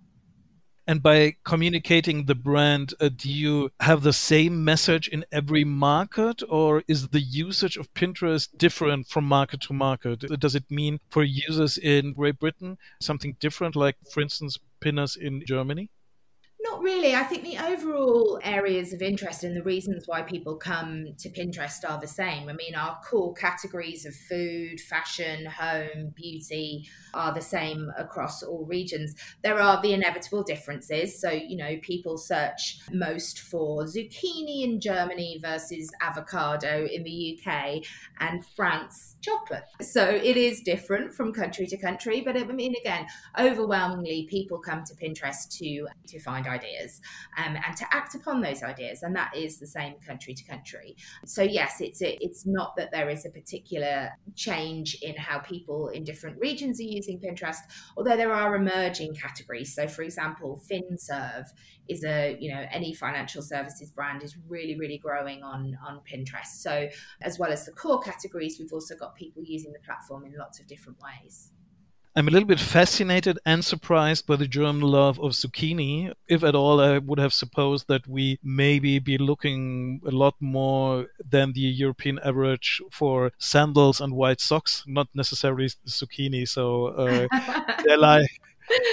And 0.88 1.02
by 1.02 1.34
communicating 1.42 2.26
the 2.26 2.36
brand, 2.36 2.94
uh, 3.00 3.08
do 3.08 3.28
you 3.28 3.70
have 3.80 4.02
the 4.02 4.12
same 4.12 4.64
message 4.64 5.08
in 5.08 5.24
every 5.32 5.64
market, 5.64 6.44
or 6.48 6.84
is 6.86 7.08
the 7.08 7.20
usage 7.20 7.76
of 7.76 7.92
Pinterest 7.92 8.48
different 8.56 9.08
from 9.08 9.24
market 9.24 9.62
to 9.62 9.72
market? 9.72 10.20
Does 10.38 10.54
it 10.54 10.70
mean 10.70 11.00
for 11.10 11.24
users 11.24 11.76
in 11.76 12.12
Great 12.12 12.38
Britain 12.38 12.78
something 13.00 13.36
different, 13.40 13.74
like, 13.74 13.96
for 14.12 14.20
instance, 14.20 14.58
pinners 14.80 15.16
in 15.16 15.42
Germany? 15.44 15.90
Not 16.70 16.82
really. 16.82 17.14
I 17.14 17.22
think 17.22 17.44
the 17.44 17.58
overall 17.58 18.40
areas 18.42 18.92
of 18.92 19.00
interest 19.00 19.44
and 19.44 19.56
the 19.56 19.62
reasons 19.62 20.04
why 20.06 20.22
people 20.22 20.56
come 20.56 21.14
to 21.18 21.28
Pinterest 21.28 21.88
are 21.88 22.00
the 22.00 22.08
same. 22.08 22.48
I 22.48 22.54
mean, 22.54 22.74
our 22.74 22.98
core 23.08 23.34
categories 23.34 24.04
of 24.04 24.14
food, 24.14 24.80
fashion, 24.80 25.46
home, 25.46 26.12
beauty 26.14 26.88
are 27.14 27.32
the 27.32 27.40
same 27.40 27.92
across 27.96 28.42
all 28.42 28.64
regions. 28.64 29.14
There 29.42 29.60
are 29.60 29.80
the 29.80 29.92
inevitable 29.92 30.42
differences. 30.42 31.20
So, 31.20 31.30
you 31.30 31.56
know, 31.56 31.76
people 31.82 32.18
search 32.18 32.78
most 32.92 33.40
for 33.40 33.84
zucchini 33.84 34.64
in 34.64 34.80
Germany 34.80 35.38
versus 35.40 35.92
avocado 36.00 36.86
in 36.86 37.04
the 37.04 37.38
UK 37.38 37.84
and 38.18 38.44
France 38.56 39.15
chocolate. 39.26 39.64
So 39.80 40.04
it 40.08 40.36
is 40.36 40.60
different 40.60 41.12
from 41.12 41.32
country 41.32 41.66
to 41.66 41.76
country. 41.76 42.22
But 42.24 42.36
I 42.36 42.44
mean, 42.44 42.74
again, 42.80 43.06
overwhelmingly, 43.38 44.26
people 44.30 44.58
come 44.58 44.84
to 44.84 44.94
Pinterest 44.94 45.48
to, 45.58 45.86
to 46.08 46.20
find 46.20 46.46
ideas 46.46 47.00
um, 47.36 47.56
and 47.66 47.76
to 47.76 47.84
act 47.92 48.14
upon 48.14 48.40
those 48.40 48.62
ideas. 48.62 49.02
And 49.02 49.14
that 49.16 49.36
is 49.36 49.58
the 49.58 49.66
same 49.66 49.94
country 50.06 50.34
to 50.34 50.44
country. 50.44 50.96
So, 51.24 51.42
yes, 51.42 51.80
it's, 51.80 51.98
it's 52.02 52.46
not 52.46 52.76
that 52.76 52.90
there 52.92 53.08
is 53.10 53.26
a 53.26 53.30
particular 53.30 54.10
change 54.34 54.98
in 55.02 55.16
how 55.16 55.38
people 55.40 55.88
in 55.88 56.04
different 56.04 56.38
regions 56.38 56.80
are 56.80 56.84
using 56.84 57.18
Pinterest, 57.18 57.60
although 57.96 58.16
there 58.16 58.32
are 58.32 58.54
emerging 58.54 59.14
categories. 59.14 59.74
So, 59.74 59.88
for 59.88 60.02
example, 60.02 60.62
FinServe 60.70 61.48
is 61.88 62.04
a, 62.04 62.36
you 62.40 62.52
know, 62.52 62.64
any 62.70 62.92
financial 62.94 63.42
services 63.42 63.90
brand 63.90 64.22
is 64.22 64.36
really, 64.48 64.78
really 64.78 64.98
growing 64.98 65.42
on, 65.42 65.78
on 65.86 66.00
Pinterest. 66.10 66.46
So, 66.46 66.88
as 67.22 67.38
well 67.38 67.52
as 67.52 67.66
the 67.66 67.72
core 67.72 68.00
categories, 68.00 68.58
we've 68.58 68.72
also 68.72 68.96
got 68.96 69.14
people 69.14 69.42
using 69.44 69.72
the 69.72 69.80
platform 69.80 70.24
in 70.24 70.34
lots 70.36 70.60
of 70.60 70.66
different 70.66 70.98
ways. 71.00 71.50
I'm 72.18 72.28
a 72.28 72.30
little 72.30 72.48
bit 72.48 72.58
fascinated 72.58 73.38
and 73.44 73.62
surprised 73.62 74.26
by 74.26 74.36
the 74.36 74.48
German 74.48 74.80
love 74.80 75.20
of 75.20 75.32
zucchini. 75.32 76.14
If 76.26 76.42
at 76.42 76.54
all, 76.54 76.80
I 76.80 76.96
would 76.96 77.18
have 77.18 77.34
supposed 77.34 77.88
that 77.88 78.08
we 78.08 78.38
maybe 78.42 78.98
be 78.98 79.18
looking 79.18 80.00
a 80.06 80.10
lot 80.10 80.34
more 80.40 81.08
than 81.22 81.52
the 81.52 81.60
European 81.60 82.18
average 82.20 82.80
for 82.90 83.32
sandals 83.36 84.00
and 84.00 84.14
white 84.14 84.40
socks, 84.40 84.82
not 84.86 85.08
necessarily 85.12 85.68
zucchini. 85.86 86.48
So 86.48 86.86
uh, 86.86 87.26
there 87.84 87.98
lie 87.98 88.26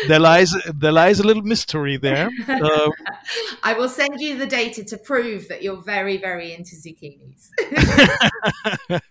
there 0.08 0.20
lies 0.20 0.54
there 0.74 0.92
lies 0.92 1.20
a 1.20 1.24
little 1.24 1.44
mystery 1.44 1.98
there. 1.98 2.30
Um, 2.48 2.92
I 3.64 3.74
will 3.74 3.90
send 3.90 4.20
you 4.20 4.38
the 4.38 4.46
data 4.46 4.84
to 4.84 4.98
prove 4.98 5.48
that 5.48 5.64
you're 5.64 5.82
very 5.82 6.18
very 6.18 6.54
into 6.54 6.76
zucchinis. 6.76 7.50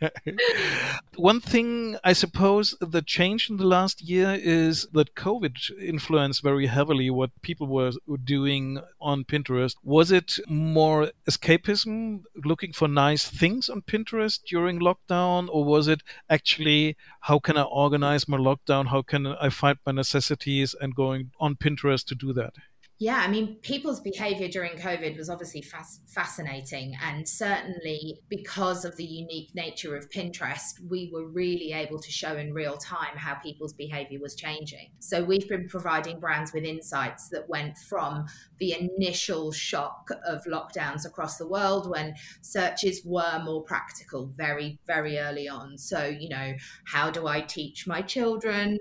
One 1.16 1.40
thing 1.40 1.96
I 2.04 2.12
suppose 2.12 2.76
the 2.80 3.02
change 3.02 3.50
in 3.50 3.56
the 3.56 3.66
last 3.66 4.02
year 4.02 4.38
is 4.40 4.86
that 4.92 5.14
COVID 5.14 5.56
influenced 5.80 6.42
very 6.42 6.66
heavily 6.66 7.10
what 7.10 7.30
people 7.42 7.66
were 7.66 7.92
doing 8.24 8.80
on 9.00 9.24
Pinterest. 9.24 9.74
Was 9.82 10.10
it 10.12 10.38
more 10.48 11.10
escapism, 11.28 12.22
looking 12.44 12.72
for 12.72 12.88
nice 12.88 13.28
things 13.28 13.68
on 13.68 13.82
Pinterest 13.82 14.38
during 14.46 14.80
lockdown, 14.80 15.48
or 15.50 15.64
was 15.64 15.88
it 15.88 16.02
actually 16.28 16.96
how 17.20 17.38
can 17.38 17.56
I 17.56 17.62
organize 17.62 18.28
my 18.28 18.36
lockdown? 18.36 18.88
How 18.88 19.02
can 19.02 19.26
I 19.26 19.48
find 19.48 19.78
my 19.86 19.92
necessities? 19.92 20.51
And 20.80 20.94
going 20.94 21.30
on 21.40 21.56
Pinterest 21.56 22.04
to 22.06 22.14
do 22.14 22.32
that? 22.34 22.54
Yeah, 23.02 23.16
I 23.16 23.26
mean, 23.26 23.56
people's 23.62 23.98
behavior 23.98 24.46
during 24.46 24.76
COVID 24.76 25.18
was 25.18 25.28
obviously 25.28 25.60
fas- 25.60 25.98
fascinating. 26.06 26.94
And 27.02 27.28
certainly 27.28 28.20
because 28.28 28.84
of 28.84 28.96
the 28.96 29.04
unique 29.04 29.52
nature 29.56 29.96
of 29.96 30.08
Pinterest, 30.08 30.74
we 30.88 31.10
were 31.12 31.26
really 31.26 31.72
able 31.72 31.98
to 31.98 32.12
show 32.12 32.36
in 32.36 32.54
real 32.54 32.76
time 32.76 33.16
how 33.16 33.34
people's 33.34 33.72
behavior 33.72 34.20
was 34.20 34.36
changing. 34.36 34.92
So 35.00 35.24
we've 35.24 35.48
been 35.48 35.66
providing 35.66 36.20
brands 36.20 36.52
with 36.52 36.62
insights 36.62 37.28
that 37.30 37.48
went 37.48 37.76
from 37.76 38.26
the 38.60 38.76
initial 38.78 39.50
shock 39.50 40.08
of 40.24 40.44
lockdowns 40.44 41.04
across 41.04 41.38
the 41.38 41.48
world 41.48 41.90
when 41.90 42.14
searches 42.40 43.02
were 43.04 43.42
more 43.44 43.64
practical 43.64 44.30
very, 44.36 44.78
very 44.86 45.18
early 45.18 45.48
on. 45.48 45.76
So, 45.76 46.04
you 46.04 46.28
know, 46.28 46.52
how 46.86 47.10
do 47.10 47.26
I 47.26 47.40
teach 47.40 47.84
my 47.84 48.00
children? 48.00 48.78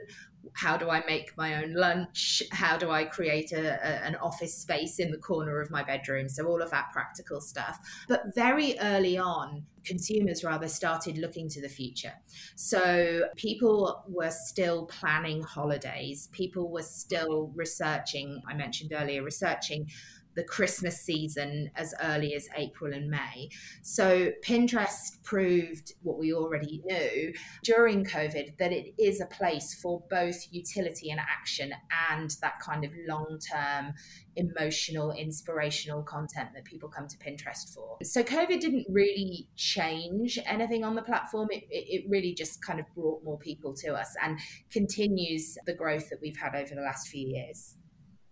How 0.53 0.77
do 0.77 0.89
I 0.89 1.03
make 1.05 1.35
my 1.37 1.63
own 1.63 1.73
lunch? 1.73 2.43
How 2.51 2.77
do 2.77 2.91
I 2.91 3.05
create 3.05 3.51
a, 3.51 3.73
a, 3.73 4.05
an 4.05 4.15
office 4.15 4.55
space 4.57 4.99
in 4.99 5.11
the 5.11 5.17
corner 5.17 5.61
of 5.61 5.69
my 5.69 5.83
bedroom? 5.83 6.29
So, 6.29 6.45
all 6.45 6.61
of 6.61 6.71
that 6.71 6.91
practical 6.91 7.41
stuff. 7.41 7.79
But 8.07 8.35
very 8.35 8.77
early 8.79 9.17
on, 9.17 9.65
consumers 9.85 10.43
rather 10.43 10.67
started 10.67 11.17
looking 11.17 11.49
to 11.49 11.61
the 11.61 11.69
future. 11.69 12.13
So, 12.55 13.23
people 13.35 14.03
were 14.07 14.31
still 14.31 14.85
planning 14.85 15.41
holidays, 15.43 16.27
people 16.31 16.71
were 16.71 16.83
still 16.83 17.51
researching, 17.55 18.41
I 18.47 18.53
mentioned 18.53 18.93
earlier, 18.93 19.23
researching 19.23 19.89
the 20.35 20.43
Christmas 20.43 21.01
season 21.01 21.71
as 21.75 21.93
early 22.03 22.33
as 22.35 22.47
April 22.55 22.93
and 22.93 23.09
May. 23.09 23.49
So 23.81 24.31
Pinterest 24.45 25.21
proved 25.23 25.93
what 26.01 26.17
we 26.17 26.33
already 26.33 26.81
knew 26.85 27.33
during 27.63 28.05
COVID 28.05 28.57
that 28.57 28.71
it 28.71 28.93
is 28.97 29.21
a 29.21 29.25
place 29.25 29.73
for 29.73 30.03
both 30.09 30.47
utility 30.51 31.09
and 31.11 31.19
action 31.19 31.73
and 32.09 32.35
that 32.41 32.59
kind 32.59 32.83
of 32.83 32.91
long 33.07 33.39
term 33.51 33.93
emotional, 34.35 35.11
inspirational 35.11 36.03
content 36.03 36.49
that 36.53 36.63
people 36.63 36.89
come 36.89 37.07
to 37.07 37.17
Pinterest 37.17 37.73
for. 37.73 37.97
So 38.03 38.23
COVID 38.23 38.61
didn't 38.61 38.87
really 38.89 39.47
change 39.55 40.39
anything 40.45 40.83
on 40.83 40.95
the 40.95 41.01
platform. 41.01 41.49
It, 41.51 41.65
it, 41.69 42.05
really 42.09 42.33
just 42.33 42.63
kind 42.65 42.79
of 42.79 42.85
brought 42.95 43.23
more 43.23 43.37
people 43.37 43.73
to 43.75 43.93
us 43.93 44.15
and 44.21 44.39
continues 44.71 45.57
the 45.65 45.73
growth 45.73 46.09
that 46.09 46.19
we've 46.21 46.37
had 46.37 46.55
over 46.55 46.73
the 46.75 46.81
last 46.81 47.07
few 47.07 47.27
years 47.27 47.75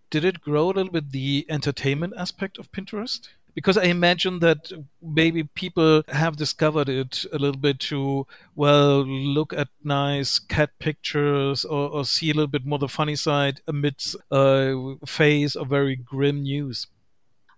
did 0.09 0.25
it 0.25 0.41
grow 0.41 0.65
a 0.65 0.73
little 0.73 0.91
bit 0.91 1.11
the 1.11 1.45
entertainment 1.49 2.13
aspect 2.17 2.57
of 2.57 2.71
Pinterest? 2.71 3.27
Because 3.55 3.77
I 3.77 3.85
imagine 3.85 4.39
that 4.39 4.71
maybe 5.01 5.43
people 5.43 6.03
have 6.07 6.37
discovered 6.37 6.87
it 6.87 7.25
a 7.33 7.37
little 7.37 7.59
bit 7.59 7.79
to, 7.91 8.25
well, 8.55 9.03
look 9.03 9.53
at 9.53 9.67
nice 9.83 10.39
cat 10.39 10.69
pictures 10.79 11.65
or, 11.65 11.89
or 11.89 12.05
see 12.05 12.29
a 12.29 12.33
little 12.33 12.47
bit 12.47 12.65
more 12.65 12.79
the 12.79 12.87
funny 12.87 13.15
side 13.15 13.61
amidst 13.67 14.15
a 14.31 14.95
phase 15.05 15.55
of 15.55 15.67
very 15.67 15.95
grim 15.95 16.43
news. 16.43 16.87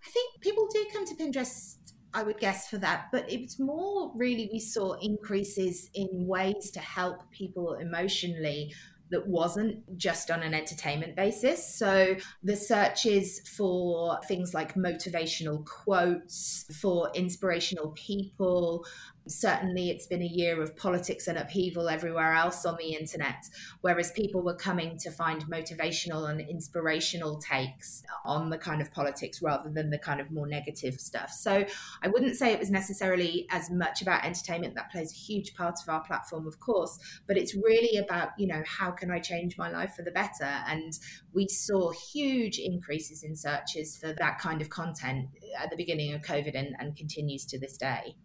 I 0.05 0.09
think 0.09 0.41
people 0.41 0.67
do 0.73 0.85
come 0.91 1.05
to 1.05 1.15
Pinterest 1.15 1.75
I 2.13 2.23
would 2.23 2.39
guess 2.39 2.67
for 2.67 2.77
that. 2.79 3.07
But 3.11 3.31
it's 3.31 3.59
more 3.59 4.11
really 4.15 4.49
we 4.51 4.59
saw 4.59 4.93
increases 4.93 5.89
in 5.93 6.09
ways 6.27 6.71
to 6.71 6.79
help 6.79 7.29
people 7.31 7.75
emotionally 7.75 8.73
that 9.11 9.27
wasn't 9.27 9.97
just 9.97 10.31
on 10.31 10.41
an 10.41 10.53
entertainment 10.53 11.15
basis. 11.15 11.77
So 11.77 12.15
the 12.43 12.55
searches 12.55 13.47
for 13.47 14.19
things 14.27 14.53
like 14.53 14.73
motivational 14.75 15.65
quotes, 15.65 16.65
for 16.81 17.11
inspirational 17.13 17.91
people, 17.91 18.85
certainly 19.27 19.89
it's 19.89 20.07
been 20.07 20.21
a 20.21 20.25
year 20.25 20.61
of 20.61 20.75
politics 20.75 21.27
and 21.27 21.37
upheaval 21.37 21.89
everywhere 21.89 22.33
else 22.33 22.65
on 22.65 22.75
the 22.77 22.95
internet 22.95 23.45
whereas 23.81 24.11
people 24.11 24.41
were 24.41 24.55
coming 24.55 24.97
to 24.97 25.11
find 25.11 25.43
motivational 25.43 26.29
and 26.29 26.41
inspirational 26.41 27.37
takes 27.39 28.03
on 28.25 28.49
the 28.49 28.57
kind 28.57 28.81
of 28.81 28.91
politics 28.91 29.41
rather 29.41 29.69
than 29.69 29.89
the 29.89 29.97
kind 29.97 30.19
of 30.19 30.31
more 30.31 30.47
negative 30.47 30.99
stuff. 30.99 31.31
So 31.31 31.65
i 32.01 32.07
wouldn't 32.07 32.35
say 32.35 32.51
it 32.51 32.59
was 32.59 32.71
necessarily 32.71 33.47
as 33.49 33.69
much 33.69 34.01
about 34.01 34.25
entertainment 34.25 34.75
that 34.75 34.91
plays 34.91 35.11
a 35.11 35.15
huge 35.15 35.55
part 35.55 35.75
of 35.81 35.89
our 35.89 36.03
platform 36.03 36.47
of 36.47 36.59
course 36.59 36.97
but 37.27 37.37
it's 37.37 37.55
really 37.55 37.97
about 37.97 38.29
you 38.37 38.47
know 38.47 38.63
how 38.65 38.91
can 38.91 39.11
i 39.11 39.19
change 39.19 39.57
my 39.57 39.69
life 39.69 39.93
for 39.95 40.03
the 40.03 40.11
better? 40.11 40.51
And 40.67 40.97
we 41.33 41.47
saw 41.47 41.91
huge 41.91 42.59
increases 42.59 43.23
in 43.23 43.35
searches 43.35 43.97
for 43.97 44.13
that 44.13 44.39
kind 44.39 44.61
of 44.61 44.69
content 44.69 45.29
at 45.57 45.69
the 45.69 45.77
beginning 45.77 46.13
of 46.13 46.21
covid 46.21 46.55
and, 46.55 46.75
and 46.79 46.95
continues 46.95 47.45
to 47.45 47.59
this 47.59 47.77
day 47.77 48.15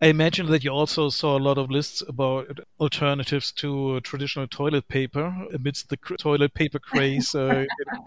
I 0.00 0.06
imagine 0.06 0.46
that 0.46 0.62
you 0.62 0.70
also 0.70 1.08
saw 1.08 1.36
a 1.36 1.40
lot 1.40 1.58
of 1.58 1.70
lists 1.70 2.02
about 2.06 2.60
alternatives 2.78 3.50
to 3.52 4.00
traditional 4.02 4.46
toilet 4.46 4.86
paper 4.86 5.46
amidst 5.52 5.88
the 5.88 5.96
toilet 5.96 6.54
paper 6.54 6.78
craze 6.78 7.34
uh, 7.34 7.64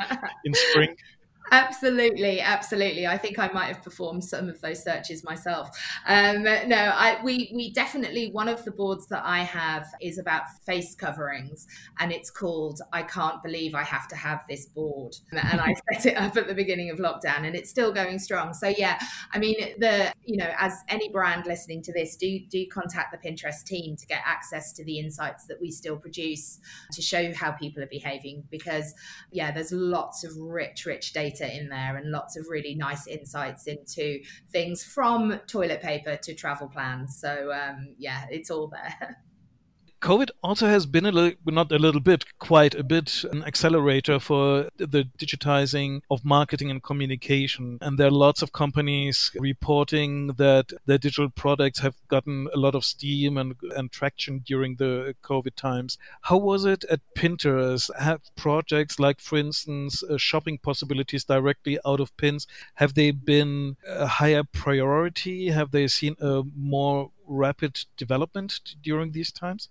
in, 0.09 0.19
in 0.45 0.53
spring. 0.53 0.95
Absolutely, 1.53 2.39
absolutely. 2.39 3.05
I 3.05 3.17
think 3.17 3.37
I 3.37 3.49
might 3.49 3.65
have 3.65 3.83
performed 3.83 4.23
some 4.23 4.47
of 4.47 4.61
those 4.61 4.81
searches 4.81 5.21
myself. 5.25 5.69
Um, 6.07 6.43
no, 6.43 6.77
I, 6.77 7.19
we 7.25 7.51
we 7.53 7.73
definitely 7.73 8.31
one 8.31 8.47
of 8.47 8.63
the 8.63 8.71
boards 8.71 9.07
that 9.07 9.21
I 9.25 9.39
have 9.39 9.85
is 10.01 10.17
about 10.17 10.43
face 10.65 10.95
coverings, 10.95 11.67
and 11.99 12.13
it's 12.13 12.29
called 12.31 12.79
"I 12.93 13.03
Can't 13.03 13.43
Believe 13.43 13.75
I 13.75 13.83
Have 13.83 14.07
to 14.09 14.15
Have 14.15 14.45
This 14.47 14.65
Board," 14.67 15.17
and 15.33 15.59
I 15.59 15.75
set 15.93 16.05
it 16.05 16.15
up 16.17 16.37
at 16.37 16.47
the 16.47 16.53
beginning 16.55 16.89
of 16.89 16.99
lockdown, 16.99 17.45
and 17.45 17.53
it's 17.53 17.69
still 17.69 17.91
going 17.91 18.17
strong. 18.19 18.53
So 18.53 18.69
yeah, 18.69 18.97
I 19.33 19.37
mean 19.37 19.57
the 19.77 20.13
you 20.23 20.37
know 20.37 20.53
as 20.57 20.73
any 20.87 21.09
brand 21.09 21.47
listening 21.47 21.81
to 21.83 21.91
this, 21.91 22.15
do 22.15 22.39
do 22.49 22.65
contact 22.67 23.11
the 23.11 23.29
Pinterest 23.29 23.65
team 23.65 23.97
to 23.97 24.05
get 24.05 24.21
access 24.25 24.71
to 24.73 24.85
the 24.85 24.99
insights 24.99 25.47
that 25.47 25.59
we 25.59 25.69
still 25.69 25.97
produce 25.97 26.59
to 26.93 27.01
show 27.01 27.33
how 27.33 27.51
people 27.51 27.83
are 27.83 27.87
behaving 27.87 28.43
because 28.49 28.93
yeah, 29.31 29.51
there's 29.51 29.71
lots 29.71 30.23
of 30.23 30.35
rich 30.37 30.85
rich 30.85 31.13
data 31.13 31.40
data 31.41 31.57
in 31.57 31.69
there 31.69 31.97
and 31.97 32.11
lots 32.11 32.37
of 32.37 32.45
really 32.49 32.75
nice 32.75 33.07
insights 33.07 33.67
into 33.67 34.19
things 34.51 34.83
from 34.83 35.39
toilet 35.47 35.81
paper 35.81 36.17
to 36.17 36.33
travel 36.33 36.67
plans. 36.67 37.17
So, 37.19 37.51
um, 37.51 37.95
yeah, 37.97 38.25
it's 38.29 38.49
all 38.49 38.67
there. 38.67 39.17
COVID 40.01 40.31
also 40.41 40.65
has 40.65 40.87
been 40.87 41.05
a 41.05 41.11
little, 41.11 41.37
not 41.45 41.71
a 41.71 41.77
little 41.77 42.01
bit, 42.01 42.25
quite 42.39 42.73
a 42.73 42.83
bit, 42.83 43.23
an 43.31 43.43
accelerator 43.43 44.19
for 44.19 44.67
the 44.77 45.07
digitizing 45.19 46.01
of 46.09 46.25
marketing 46.25 46.71
and 46.71 46.81
communication. 46.81 47.77
And 47.81 47.99
there 47.99 48.07
are 48.07 48.11
lots 48.11 48.41
of 48.41 48.51
companies 48.51 49.29
reporting 49.35 50.29
that 50.37 50.73
their 50.87 50.97
digital 50.97 51.29
products 51.29 51.79
have 51.79 51.93
gotten 52.07 52.47
a 52.51 52.57
lot 52.57 52.73
of 52.73 52.83
steam 52.83 53.37
and, 53.37 53.53
and 53.75 53.91
traction 53.91 54.39
during 54.39 54.77
the 54.77 55.13
COVID 55.23 55.55
times. 55.55 55.99
How 56.21 56.37
was 56.37 56.65
it 56.65 56.83
at 56.85 57.01
Pinterest? 57.15 57.95
Have 57.99 58.21
projects 58.35 58.99
like, 58.99 59.19
for 59.19 59.37
instance, 59.37 60.01
uh, 60.01 60.17
shopping 60.17 60.57
possibilities 60.57 61.25
directly 61.25 61.77
out 61.85 61.99
of 61.99 62.15
pins, 62.17 62.47
have 62.75 62.95
they 62.95 63.11
been 63.11 63.77
a 63.87 64.07
higher 64.07 64.43
priority? 64.43 65.49
Have 65.49 65.69
they 65.69 65.87
seen 65.87 66.15
a 66.19 66.41
more 66.55 67.11
rapid 67.27 67.85
development 67.97 68.59
during 68.81 69.11
these 69.11 69.31
times? 69.31 69.69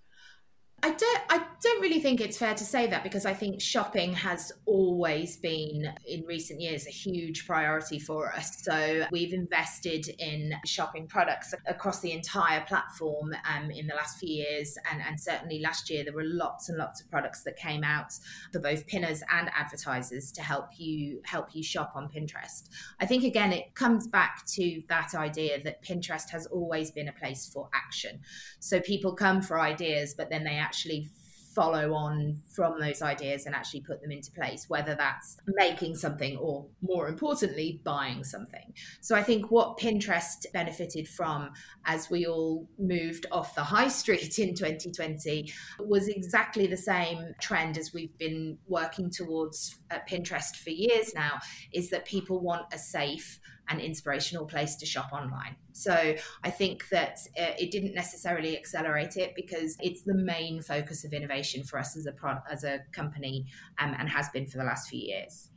I 0.83 0.91
don't 0.91 1.23
I 1.29 1.45
don't 1.63 1.83
really 1.83 2.01
think 2.01 2.21
it's 2.21 2.39
fair 2.39 2.55
to 2.55 2.65
say 2.65 2.87
that 2.87 3.03
because 3.03 3.27
I 3.27 3.35
think 3.35 3.61
shopping 3.61 4.15
has 4.15 4.51
always 4.65 5.37
been 5.37 5.93
in 6.07 6.25
recent 6.27 6.61
years 6.61 6.87
a 6.87 6.91
huge 6.91 7.47
priority 7.47 7.99
for 7.99 8.33
us. 8.33 8.63
So 8.63 9.07
we've 9.13 9.35
invested 9.35 10.09
in 10.19 10.55
shopping 10.65 11.07
products 11.07 11.55
across 11.67 12.01
the 12.01 12.13
entire 12.13 12.63
platform 12.63 13.35
um, 13.45 13.71
in 13.71 13.87
the 13.87 13.95
last 13.95 14.19
few 14.19 14.31
years 14.31 14.79
and, 14.91 15.03
and 15.07 15.21
certainly 15.21 15.61
last 15.61 15.91
year 15.91 16.03
there 16.03 16.15
were 16.15 16.25
lots 16.25 16.71
and 16.71 16.79
lots 16.79 17.01
of 17.03 17.11
products 17.11 17.43
that 17.43 17.57
came 17.57 17.85
out 17.85 18.13
for 18.53 18.59
both 18.61 18.87
pinners 18.87 19.23
and 19.31 19.51
advertisers 19.55 20.33
to 20.33 20.43
help 20.43 20.79
you 20.79 21.21
help 21.25 21.55
you 21.55 21.63
shop 21.63 21.93
on 21.95 22.09
Pinterest. 22.09 22.69
I 23.01 23.07
think 23.07 23.25
again 23.25 23.53
it 23.53 23.75
comes 23.75 24.07
back 24.07 24.47
to 24.55 24.83
that 24.89 25.15
idea 25.15 25.63
that 25.63 25.85
Pinterest 25.85 26.31
has 26.31 26.47
always 26.47 26.91
been 26.91 27.09
a 27.09 27.13
place 27.13 27.51
for 27.53 27.69
action. 27.75 28.21
So 28.61 28.81
people 28.81 29.13
come 29.15 29.43
for 29.43 29.61
ideas 29.61 30.15
but 30.15 30.31
then 30.31 30.45
they 30.45 30.57
actually 30.57 31.11
follow 31.55 31.93
on 31.95 32.41
from 32.49 32.79
those 32.79 33.03
ideas 33.03 33.47
and 33.47 33.55
actually 33.55 33.81
put 33.81 34.01
them 34.01 34.11
into 34.11 34.31
place, 34.31 34.69
whether 34.69 34.95
that's 34.95 35.37
making 35.47 35.97
something 35.97 36.37
or 36.37 36.67
more 36.81 37.09
importantly, 37.09 37.81
buying 37.85 38.23
something. 38.23 38.73
So 39.01 39.17
I 39.17 39.23
think 39.23 39.51
what 39.51 39.79
Pinterest 39.79 40.47
benefited 40.53 41.09
from 41.09 41.51
as 41.85 42.09
we 42.11 42.27
all 42.27 42.69
moved 42.79 43.27
off 43.33 43.55
the 43.55 43.65
high 43.65 43.89
street 43.89 44.39
in 44.39 44.55
2020 44.55 45.53
was 45.81 46.09
exactly 46.09 46.67
the 46.67 46.77
same 46.77 47.35
trend 47.41 47.77
as 47.79 47.93
we've 47.93 48.17
been 48.19 48.59
working 48.67 49.11
towards 49.11 49.77
at 49.91 50.09
Pinterest 50.09 50.57
for 50.57 50.71
years 50.71 51.15
now 51.15 51.41
is 51.73 51.91
that 51.91 52.05
people 52.05 52.41
want 52.41 52.67
a 52.73 52.79
safe 52.79 53.41
an 53.71 53.81
inspirational 53.81 54.45
place 54.45 54.77
to 54.77 54.87
shop 54.87 55.11
online. 55.13 55.57
So 55.73 56.15
I 56.45 56.51
think 56.51 56.89
that 56.91 57.19
uh, 57.39 57.55
it 57.59 57.71
didn't 57.71 57.95
necessarily 57.95 58.57
accelerate 58.57 59.17
it 59.17 59.35
because 59.35 59.77
it's 59.81 60.03
the 60.03 60.15
main 60.15 60.61
focus 60.61 61.05
of 61.05 61.13
innovation 61.13 61.65
for 61.65 61.79
us 61.79 61.97
as 61.97 62.07
a 62.07 62.13
as 62.51 62.65
a 62.65 62.81
company 62.93 63.47
um, 63.79 63.95
and 63.99 64.09
has 64.09 64.29
been 64.31 64.47
for 64.47 64.59
the 64.59 64.65
last 64.65 64.89
few 64.89 65.01
years. 65.01 65.51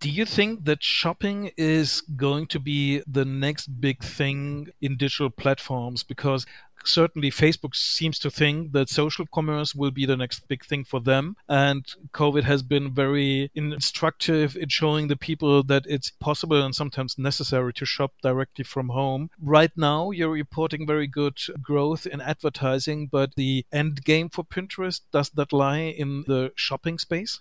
Do 0.00 0.10
you 0.10 0.24
think 0.24 0.64
that 0.64 0.82
shopping 0.82 1.52
is 1.56 2.00
going 2.00 2.48
to 2.48 2.58
be 2.58 3.04
the 3.06 3.24
next 3.24 3.68
big 3.80 4.02
thing 4.02 4.66
in 4.80 4.96
digital 4.96 5.30
platforms? 5.30 6.02
Because 6.02 6.44
certainly 6.84 7.30
Facebook 7.30 7.74
seems 7.74 8.18
to 8.20 8.30
think 8.30 8.72
that 8.72 8.88
social 8.88 9.26
commerce 9.26 9.74
will 9.74 9.90
be 9.90 10.06
the 10.06 10.16
next 10.16 10.48
big 10.48 10.64
thing 10.64 10.84
for 10.84 11.00
them. 11.00 11.36
And 11.48 11.84
COVID 12.12 12.44
has 12.44 12.62
been 12.62 12.94
very 12.94 13.50
instructive 13.54 14.56
in 14.56 14.68
showing 14.68 15.08
the 15.08 15.16
people 15.16 15.62
that 15.64 15.84
it's 15.86 16.10
possible 16.10 16.62
and 16.62 16.74
sometimes 16.74 17.18
necessary 17.18 17.72
to 17.74 17.84
shop 17.84 18.12
directly 18.22 18.64
from 18.64 18.88
home. 18.88 19.30
Right 19.40 19.72
now, 19.76 20.10
you're 20.10 20.30
reporting 20.30 20.86
very 20.86 21.06
good 21.06 21.38
growth 21.62 22.06
in 22.06 22.20
advertising, 22.20 23.08
but 23.08 23.34
the 23.36 23.64
end 23.72 24.04
game 24.04 24.28
for 24.28 24.44
Pinterest, 24.44 25.00
does 25.12 25.30
that 25.30 25.52
lie 25.52 25.78
in 25.78 26.24
the 26.26 26.52
shopping 26.56 26.98
space? 26.98 27.40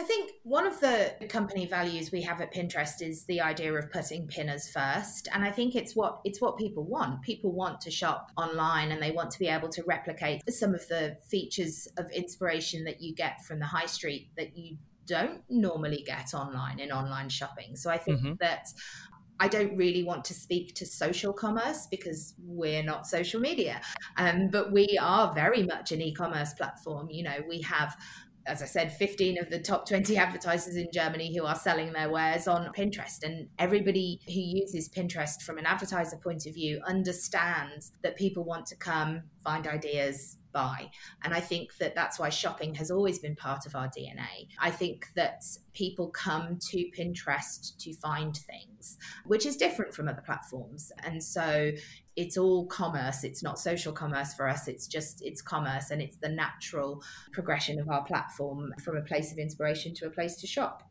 I 0.00 0.02
think 0.02 0.32
one 0.44 0.66
of 0.66 0.80
the 0.80 1.12
company 1.28 1.66
values 1.66 2.10
we 2.10 2.22
have 2.22 2.40
at 2.40 2.54
Pinterest 2.54 3.02
is 3.02 3.26
the 3.26 3.42
idea 3.42 3.74
of 3.74 3.90
putting 3.92 4.26
pinners 4.26 4.66
first, 4.66 5.28
and 5.30 5.44
I 5.44 5.50
think 5.50 5.76
it's 5.76 5.94
what 5.94 6.22
it's 6.24 6.40
what 6.40 6.56
people 6.56 6.84
want. 6.84 7.20
People 7.20 7.52
want 7.52 7.82
to 7.82 7.90
shop 7.90 8.30
online 8.38 8.92
and 8.92 9.02
they 9.02 9.10
want 9.10 9.30
to 9.32 9.38
be 9.38 9.48
able 9.48 9.68
to 9.68 9.82
replicate 9.86 10.40
some 10.50 10.74
of 10.74 10.88
the 10.88 11.18
features 11.28 11.86
of 11.98 12.10
inspiration 12.12 12.84
that 12.84 13.02
you 13.02 13.14
get 13.14 13.44
from 13.44 13.58
the 13.58 13.66
high 13.66 13.84
street 13.84 14.30
that 14.38 14.56
you 14.56 14.78
don't 15.04 15.42
normally 15.50 16.02
get 16.06 16.32
online 16.32 16.80
in 16.80 16.90
online 16.90 17.28
shopping. 17.28 17.76
So 17.76 17.90
I 17.90 17.98
think 17.98 18.20
mm-hmm. 18.20 18.34
that 18.40 18.68
I 19.38 19.48
don't 19.48 19.76
really 19.76 20.02
want 20.02 20.24
to 20.26 20.34
speak 20.34 20.74
to 20.76 20.86
social 20.86 21.34
commerce 21.34 21.86
because 21.90 22.34
we're 22.42 22.82
not 22.82 23.06
social 23.06 23.40
media. 23.40 23.82
Um, 24.16 24.48
but 24.48 24.72
we 24.72 24.98
are 24.98 25.34
very 25.34 25.62
much 25.62 25.92
an 25.92 26.00
e 26.00 26.14
commerce 26.14 26.54
platform. 26.54 27.10
You 27.10 27.24
know, 27.24 27.36
we 27.46 27.60
have 27.62 27.96
as 28.46 28.62
I 28.62 28.66
said, 28.66 28.92
15 28.92 29.38
of 29.38 29.50
the 29.50 29.58
top 29.58 29.88
20 29.88 30.16
advertisers 30.16 30.76
in 30.76 30.88
Germany 30.92 31.36
who 31.36 31.44
are 31.44 31.54
selling 31.54 31.92
their 31.92 32.10
wares 32.10 32.48
on 32.48 32.72
Pinterest. 32.72 33.22
And 33.22 33.48
everybody 33.58 34.20
who 34.26 34.40
uses 34.40 34.88
Pinterest 34.88 35.42
from 35.42 35.58
an 35.58 35.66
advertiser 35.66 36.16
point 36.16 36.46
of 36.46 36.54
view 36.54 36.80
understands 36.86 37.92
that 38.02 38.16
people 38.16 38.44
want 38.44 38.66
to 38.66 38.76
come, 38.76 39.22
find 39.44 39.66
ideas, 39.66 40.38
buy. 40.52 40.90
And 41.22 41.32
I 41.32 41.40
think 41.40 41.76
that 41.78 41.94
that's 41.94 42.18
why 42.18 42.28
shopping 42.28 42.74
has 42.74 42.90
always 42.90 43.18
been 43.18 43.36
part 43.36 43.66
of 43.66 43.74
our 43.74 43.88
DNA. 43.88 44.48
I 44.58 44.70
think 44.70 45.06
that 45.14 45.42
people 45.74 46.08
come 46.08 46.58
to 46.70 46.90
Pinterest 46.96 47.76
to 47.78 47.94
find 47.94 48.36
things, 48.36 48.98
which 49.24 49.46
is 49.46 49.56
different 49.56 49.94
from 49.94 50.08
other 50.08 50.22
platforms. 50.24 50.90
And 51.04 51.22
so 51.22 51.70
it's 52.20 52.36
all 52.36 52.66
commerce. 52.66 53.24
It's 53.24 53.42
not 53.42 53.58
social 53.58 53.92
commerce 53.92 54.34
for 54.34 54.46
us. 54.46 54.68
It's 54.68 54.86
just, 54.86 55.22
it's 55.22 55.40
commerce 55.40 55.90
and 55.90 56.02
it's 56.02 56.16
the 56.16 56.28
natural 56.28 57.02
progression 57.32 57.80
of 57.80 57.88
our 57.88 58.04
platform 58.04 58.74
from 58.84 58.96
a 58.98 59.02
place 59.02 59.32
of 59.32 59.38
inspiration 59.38 59.94
to 59.94 60.06
a 60.06 60.10
place 60.10 60.36
to 60.36 60.46
shop. 60.46 60.82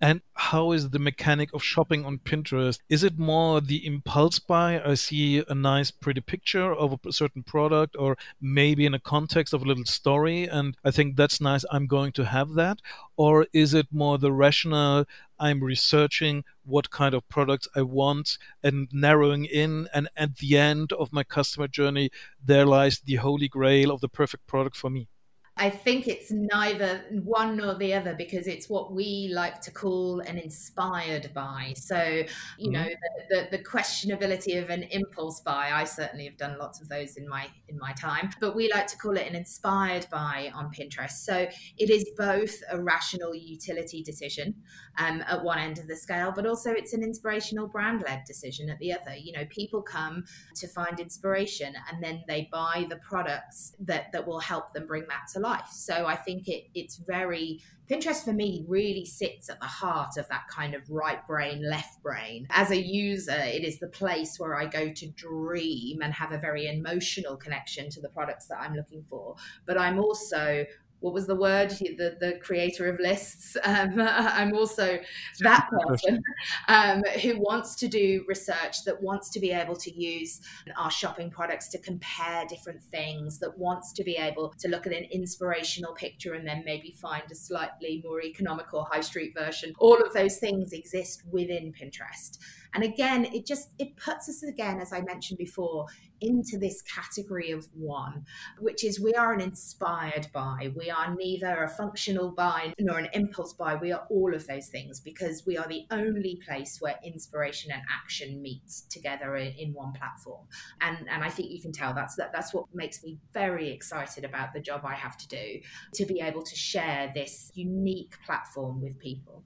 And 0.00 0.20
how 0.34 0.72
is 0.72 0.90
the 0.90 0.98
mechanic 0.98 1.50
of 1.54 1.62
shopping 1.62 2.04
on 2.04 2.18
Pinterest? 2.18 2.78
Is 2.88 3.02
it 3.04 3.18
more 3.18 3.60
the 3.60 3.86
impulse 3.86 4.38
buy? 4.38 4.82
I 4.84 4.94
see 4.94 5.42
a 5.48 5.54
nice, 5.54 5.90
pretty 5.90 6.20
picture 6.20 6.74
of 6.74 6.98
a 7.06 7.12
certain 7.12 7.42
product, 7.42 7.96
or 7.98 8.18
maybe 8.40 8.84
in 8.86 8.92
a 8.94 8.98
context 8.98 9.54
of 9.54 9.62
a 9.62 9.64
little 9.64 9.86
story, 9.86 10.44
and 10.44 10.76
I 10.84 10.90
think 10.90 11.16
that's 11.16 11.40
nice. 11.40 11.64
I'm 11.70 11.86
going 11.86 12.12
to 12.12 12.24
have 12.26 12.54
that. 12.54 12.80
Or 13.16 13.46
is 13.52 13.72
it 13.72 13.86
more 13.92 14.18
the 14.18 14.32
rational? 14.32 15.06
I'm 15.38 15.62
researching 15.62 16.44
what 16.64 16.90
kind 16.90 17.14
of 17.14 17.28
products 17.28 17.68
I 17.74 17.82
want 17.82 18.38
and 18.62 18.88
narrowing 18.92 19.44
in. 19.44 19.88
And 19.92 20.08
at 20.16 20.36
the 20.36 20.56
end 20.56 20.92
of 20.92 21.12
my 21.12 21.24
customer 21.24 21.68
journey, 21.68 22.10
there 22.44 22.66
lies 22.66 23.00
the 23.00 23.16
holy 23.16 23.48
grail 23.48 23.90
of 23.90 24.00
the 24.00 24.08
perfect 24.08 24.46
product 24.46 24.76
for 24.76 24.90
me. 24.90 25.08
I 25.56 25.70
think 25.70 26.08
it's 26.08 26.32
neither 26.32 27.04
one 27.22 27.58
nor 27.58 27.74
the 27.74 27.94
other 27.94 28.14
because 28.14 28.48
it's 28.48 28.68
what 28.68 28.92
we 28.92 29.30
like 29.32 29.60
to 29.62 29.70
call 29.70 30.18
an 30.20 30.36
inspired 30.36 31.32
buy. 31.32 31.74
So, 31.76 32.24
you 32.58 32.70
mm-hmm. 32.70 32.72
know, 32.72 32.88
the, 33.28 33.48
the, 33.50 33.56
the, 33.58 33.64
questionability 33.64 34.60
of 34.60 34.70
an 34.70 34.82
impulse 34.84 35.40
buy. 35.40 35.70
I 35.72 35.84
certainly 35.84 36.24
have 36.24 36.36
done 36.36 36.58
lots 36.58 36.80
of 36.80 36.88
those 36.88 37.16
in 37.16 37.28
my 37.28 37.46
in 37.68 37.78
my 37.78 37.92
time, 37.92 38.30
but 38.40 38.56
we 38.56 38.70
like 38.72 38.88
to 38.88 38.96
call 38.96 39.16
it 39.16 39.28
an 39.28 39.36
inspired 39.36 40.08
buy 40.10 40.50
on 40.54 40.72
Pinterest. 40.72 41.24
So 41.24 41.46
it 41.78 41.90
is 41.90 42.04
both 42.16 42.54
a 42.70 42.80
rational 42.80 43.32
utility 43.32 44.02
decision 44.02 44.56
um, 44.98 45.22
at 45.28 45.42
one 45.42 45.58
end 45.58 45.78
of 45.78 45.86
the 45.86 45.96
scale, 45.96 46.32
but 46.34 46.46
also 46.46 46.72
it's 46.72 46.94
an 46.94 47.02
inspirational 47.04 47.68
brand 47.68 48.02
led 48.06 48.24
decision 48.26 48.70
at 48.70 48.78
the 48.80 48.92
other. 48.92 49.14
You 49.14 49.32
know, 49.32 49.44
people 49.50 49.82
come 49.82 50.24
to 50.56 50.66
find 50.66 50.98
inspiration 50.98 51.74
and 51.90 52.02
then 52.02 52.24
they 52.26 52.48
buy 52.50 52.86
the 52.88 52.96
products 52.96 53.74
that 53.80 54.10
that 54.12 54.26
will 54.26 54.40
help 54.40 54.72
them 54.72 54.86
bring 54.86 55.04
that 55.08 55.28
to 55.32 55.43
life. 55.44 55.68
So 55.70 56.06
I 56.06 56.16
think 56.16 56.48
it, 56.48 56.64
it's 56.74 56.96
very, 56.96 57.60
Pinterest 57.88 58.24
for 58.24 58.32
me 58.32 58.64
really 58.66 59.04
sits 59.04 59.50
at 59.50 59.60
the 59.60 59.66
heart 59.66 60.16
of 60.16 60.26
that 60.28 60.48
kind 60.48 60.74
of 60.74 60.82
right 60.90 61.24
brain, 61.26 61.62
left 61.68 62.02
brain. 62.02 62.46
As 62.50 62.70
a 62.70 62.82
user, 62.82 63.36
it 63.36 63.62
is 63.62 63.78
the 63.78 63.88
place 63.88 64.38
where 64.38 64.56
I 64.56 64.66
go 64.66 64.90
to 64.90 65.06
dream 65.10 66.00
and 66.02 66.12
have 66.14 66.32
a 66.32 66.38
very 66.38 66.66
emotional 66.66 67.36
connection 67.36 67.90
to 67.90 68.00
the 68.00 68.08
products 68.08 68.46
that 68.46 68.58
I'm 68.58 68.74
looking 68.74 69.04
for. 69.08 69.36
But 69.66 69.78
I'm 69.78 69.98
also 69.98 70.64
what 71.04 71.12
was 71.12 71.26
the 71.26 71.36
word? 71.36 71.68
The 71.68 72.16
the 72.18 72.38
creator 72.42 72.88
of 72.88 72.98
lists. 72.98 73.56
Um, 73.74 73.98
i'm 73.98 74.54
also 74.54 74.98
that 75.40 75.68
person 75.88 76.22
um, 76.68 77.02
who 77.22 77.40
wants 77.40 77.74
to 77.76 77.88
do 77.88 78.24
research 78.28 78.84
that 78.84 79.02
wants 79.02 79.30
to 79.30 79.40
be 79.40 79.50
able 79.50 79.74
to 79.76 79.90
use 79.90 80.40
our 80.76 80.90
shopping 80.90 81.30
products 81.30 81.68
to 81.70 81.78
compare 81.78 82.44
different 82.48 82.82
things 82.82 83.38
that 83.40 83.56
wants 83.58 83.92
to 83.94 84.04
be 84.04 84.16
able 84.16 84.54
to 84.58 84.68
look 84.68 84.86
at 84.86 84.92
an 84.92 85.04
inspirational 85.10 85.92
picture 85.94 86.34
and 86.34 86.46
then 86.46 86.62
maybe 86.64 86.92
find 86.92 87.24
a 87.32 87.34
slightly 87.34 88.00
more 88.04 88.22
economical 88.22 88.84
high 88.84 89.00
street 89.00 89.32
version. 89.36 89.72
All 89.78 90.00
of 90.00 90.12
those 90.12 90.36
things 90.36 90.72
exist 90.72 91.22
within 91.30 91.72
pinterest. 91.72 92.38
And 92.74 92.84
again 92.84 93.24
it 93.24 93.46
just 93.46 93.70
it 93.78 93.96
puts 93.96 94.28
us 94.28 94.42
again 94.42 94.80
as 94.80 94.92
i 94.92 95.00
mentioned 95.00 95.38
before 95.38 95.86
into 96.20 96.58
this 96.58 96.82
category 96.82 97.50
of 97.50 97.68
one, 97.74 98.24
which 98.58 98.84
is 98.84 99.00
we 99.00 99.14
are 99.14 99.32
an 99.32 99.40
inspired 99.40 100.28
buy. 100.32 100.72
We 100.76 100.90
are 100.90 101.14
neither 101.14 101.64
a 101.64 101.68
functional 101.68 102.30
buy 102.30 102.72
nor 102.78 102.98
an 102.98 103.08
impulse 103.12 103.52
buy. 103.52 103.76
We 103.76 103.92
are 103.92 104.06
all 104.10 104.34
of 104.34 104.46
those 104.46 104.68
things 104.68 105.00
because 105.00 105.44
we 105.46 105.56
are 105.56 105.68
the 105.68 105.84
only 105.90 106.40
place 106.46 106.78
where 106.80 106.98
inspiration 107.04 107.72
and 107.72 107.82
action 107.90 108.40
meet 108.40 108.62
together 108.90 109.36
in, 109.36 109.52
in 109.54 109.72
one 109.72 109.92
platform. 109.92 110.46
And 110.80 111.08
and 111.08 111.22
I 111.22 111.30
think 111.30 111.50
you 111.50 111.60
can 111.60 111.72
tell 111.72 111.94
that's 111.94 112.16
that, 112.16 112.32
that's 112.32 112.54
what 112.54 112.66
makes 112.74 113.02
me 113.02 113.18
very 113.32 113.70
excited 113.70 114.24
about 114.24 114.52
the 114.52 114.60
job 114.60 114.82
I 114.84 114.94
have 114.94 115.16
to 115.18 115.28
do 115.28 115.60
to 115.94 116.06
be 116.06 116.20
able 116.20 116.42
to 116.42 116.56
share 116.56 117.12
this 117.14 117.50
unique 117.54 118.16
platform 118.24 118.80
with 118.80 118.98
people. 118.98 119.44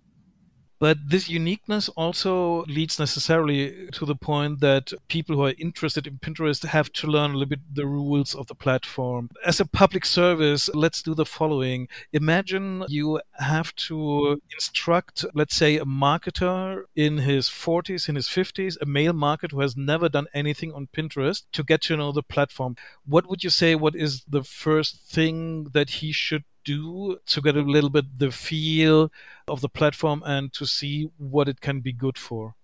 But 0.79 0.99
this 1.09 1.29
uniqueness 1.29 1.88
also 1.91 2.64
leads 2.67 2.99
necessarily 2.99 3.88
to 3.93 4.07
the 4.07 4.14
point 4.14 4.61
that 4.61 4.93
people 5.09 5.35
who 5.35 5.45
are 5.45 5.55
interested 5.59 6.07
in 6.07 6.19
Pinterest 6.19 6.64
have 6.64 6.93
to 6.95 7.09
learn 7.09 7.33
a 7.33 7.35
little 7.35 7.49
bit 7.49 7.75
the 7.75 7.87
rules 7.87 8.35
of 8.35 8.47
the 8.47 8.55
platform. 8.55 9.31
As 9.45 9.59
a 9.59 9.67
public 9.67 10.05
service, 10.05 10.71
let's 10.75 11.03
do 11.03 11.14
the 11.14 11.27
following. 11.27 11.88
Imagine 12.12 12.85
you 12.88 13.21
have 13.33 13.75
to 13.77 14.41
instruct, 14.53 15.25
let's 15.35 15.57
say, 15.57 15.79
a 15.79 15.85
marketer 15.85 16.85
in 16.95 17.19
his 17.19 17.49
40s, 17.49 18.09
in 18.09 18.14
his 18.14 18.29
50s, 18.29 18.77
a 18.81 18.87
male 18.87 19.12
marketer 19.12 19.53
who 19.53 19.61
has 19.61 19.77
never 19.77 20.09
done 20.09 20.27
anything 20.33 20.73
on 20.73 20.88
Pinterest 20.97 21.43
to 21.53 21.64
get 21.64 21.83
to 21.83 21.97
know 21.97 22.12
the 22.12 22.23
platform. 22.23 22.77
What 23.05 23.29
would 23.29 23.43
you 23.43 23.51
say? 23.51 23.75
What 23.75 23.97
is 23.97 24.23
the 24.29 24.45
first 24.45 25.03
thing 25.09 25.64
that 25.73 25.91
he 25.91 26.12
should 26.12 26.45
do 26.68 27.18
to 27.26 27.40
get 27.40 27.57
a 27.57 27.62
little 27.74 27.90
bit 27.90 28.18
the 28.18 28.31
feel 28.31 29.11
of 29.46 29.61
the 29.61 29.68
platform 29.68 30.22
and 30.24 30.52
to 30.52 30.66
see 30.66 31.11
what 31.16 31.48
it 31.48 31.61
can 31.61 31.81
be 31.81 31.92
good 31.92 32.18
for? 32.18 32.54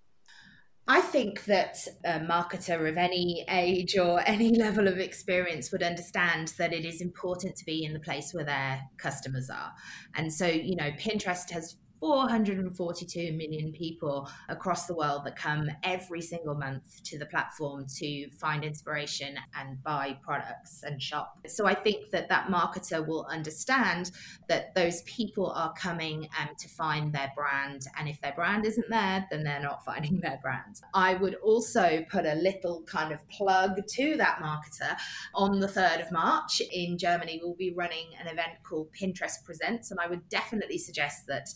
I 0.87 1.01
think 1.01 1.47
that 1.47 1.79
a 2.05 2.21
marketer 2.21 2.87
of 2.89 2.99
any 2.99 3.45
age 3.49 3.97
or 3.97 4.21
any 4.27 4.51
level 4.51 4.87
of 4.87 4.99
experience 4.99 5.73
would 5.73 5.83
understand 5.83 6.49
that 6.59 6.73
it 6.75 6.85
is 6.85 7.01
important 7.01 7.57
to 7.57 7.65
be 7.65 7.85
in 7.85 7.95
the 7.95 8.01
place 8.01 8.35
where 8.35 8.45
their 8.45 8.83
customers 8.99 9.49
are. 9.49 9.73
And 10.15 10.33
so, 10.33 10.47
you 10.47 10.77
know, 10.77 10.91
Pinterest 10.93 11.51
has 11.51 11.77
442 12.01 13.33
million 13.33 13.73
people 13.73 14.29
across 14.49 14.87
the 14.87 14.95
world 14.95 15.25
that 15.25 15.37
come 15.37 15.71
every 15.83 16.21
single 16.21 16.55
month 16.55 17.03
to 17.05 17.19
the 17.19 17.27
platform 17.27 17.87
to 17.97 18.31
find 18.33 18.65
inspiration 18.65 19.37
and 19.59 19.83
buy 19.83 20.17
products 20.23 20.83
and 20.83 21.01
shop. 21.01 21.39
So 21.47 21.67
I 21.67 21.75
think 21.75 22.11
that 22.11 22.29
that 22.29 22.49
marketer 22.49 23.07
will 23.07 23.27
understand 23.31 24.11
that 24.49 24.75
those 24.75 25.03
people 25.03 25.51
are 25.53 25.73
coming 25.75 26.29
um, 26.41 26.49
to 26.59 26.69
find 26.69 27.13
their 27.13 27.33
brand. 27.35 27.83
And 27.99 28.09
if 28.09 28.21
their 28.21 28.33
brand 28.33 28.67
isn't 28.67 28.89
there, 28.89 29.27
then 29.31 29.43
they're 29.43 29.63
not 29.63 29.85
finding 29.85 30.21
their 30.21 30.39
brand. 30.43 30.81
I 30.93 31.15
would 31.15 31.37
also 31.37 32.05
put 32.11 32.27
a 32.27 32.35
little 32.35 32.83
kind 32.83 33.13
of 33.13 33.27
plug 33.29 33.87
to 33.87 34.17
that 34.17 34.39
marketer. 34.43 34.97
On 35.35 35.61
the 35.61 35.67
3rd 35.67 36.07
of 36.07 36.13
March 36.13 36.61
in 36.73 36.99
Germany, 36.99 37.41
we'll 37.43 37.55
be 37.55 37.73
running 37.73 38.09
an 38.21 38.27
event 38.27 38.53
called 38.63 38.89
Pinterest 38.93 39.43
Presents. 39.45 39.91
And 39.91 40.01
I 40.01 40.07
would 40.07 40.29
definitely 40.29 40.79
suggest 40.79 41.27
that 41.29 41.49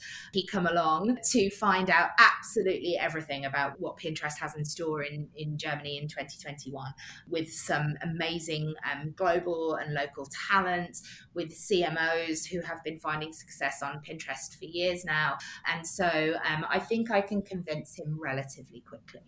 come 0.46 0.66
along 0.66 1.18
to 1.30 1.50
find 1.50 1.90
out 1.90 2.10
absolutely 2.18 2.96
everything 2.98 3.44
about 3.44 3.78
what 3.78 3.98
Pinterest 3.98 4.38
has 4.38 4.54
in 4.56 4.64
store 4.64 5.02
in, 5.02 5.28
in 5.36 5.58
Germany 5.58 5.98
in 5.98 6.08
2021 6.08 6.92
with 7.28 7.50
some 7.52 7.94
amazing 8.02 8.74
um, 8.90 9.12
global 9.16 9.74
and 9.74 9.94
local 9.94 10.26
talent, 10.48 10.98
with 11.34 11.50
CMOs 11.50 12.46
who 12.46 12.60
have 12.60 12.82
been 12.84 12.98
finding 12.98 13.32
success 13.32 13.82
on 13.82 14.00
Pinterest 14.08 14.58
for 14.58 14.64
years 14.64 15.04
now. 15.04 15.36
And 15.66 15.86
so 15.86 16.34
um, 16.44 16.66
I 16.68 16.78
think 16.78 17.10
I 17.10 17.20
can 17.20 17.42
convince 17.42 17.98
him 17.98 18.18
relatively 18.20 18.80
quickly. 18.80 19.20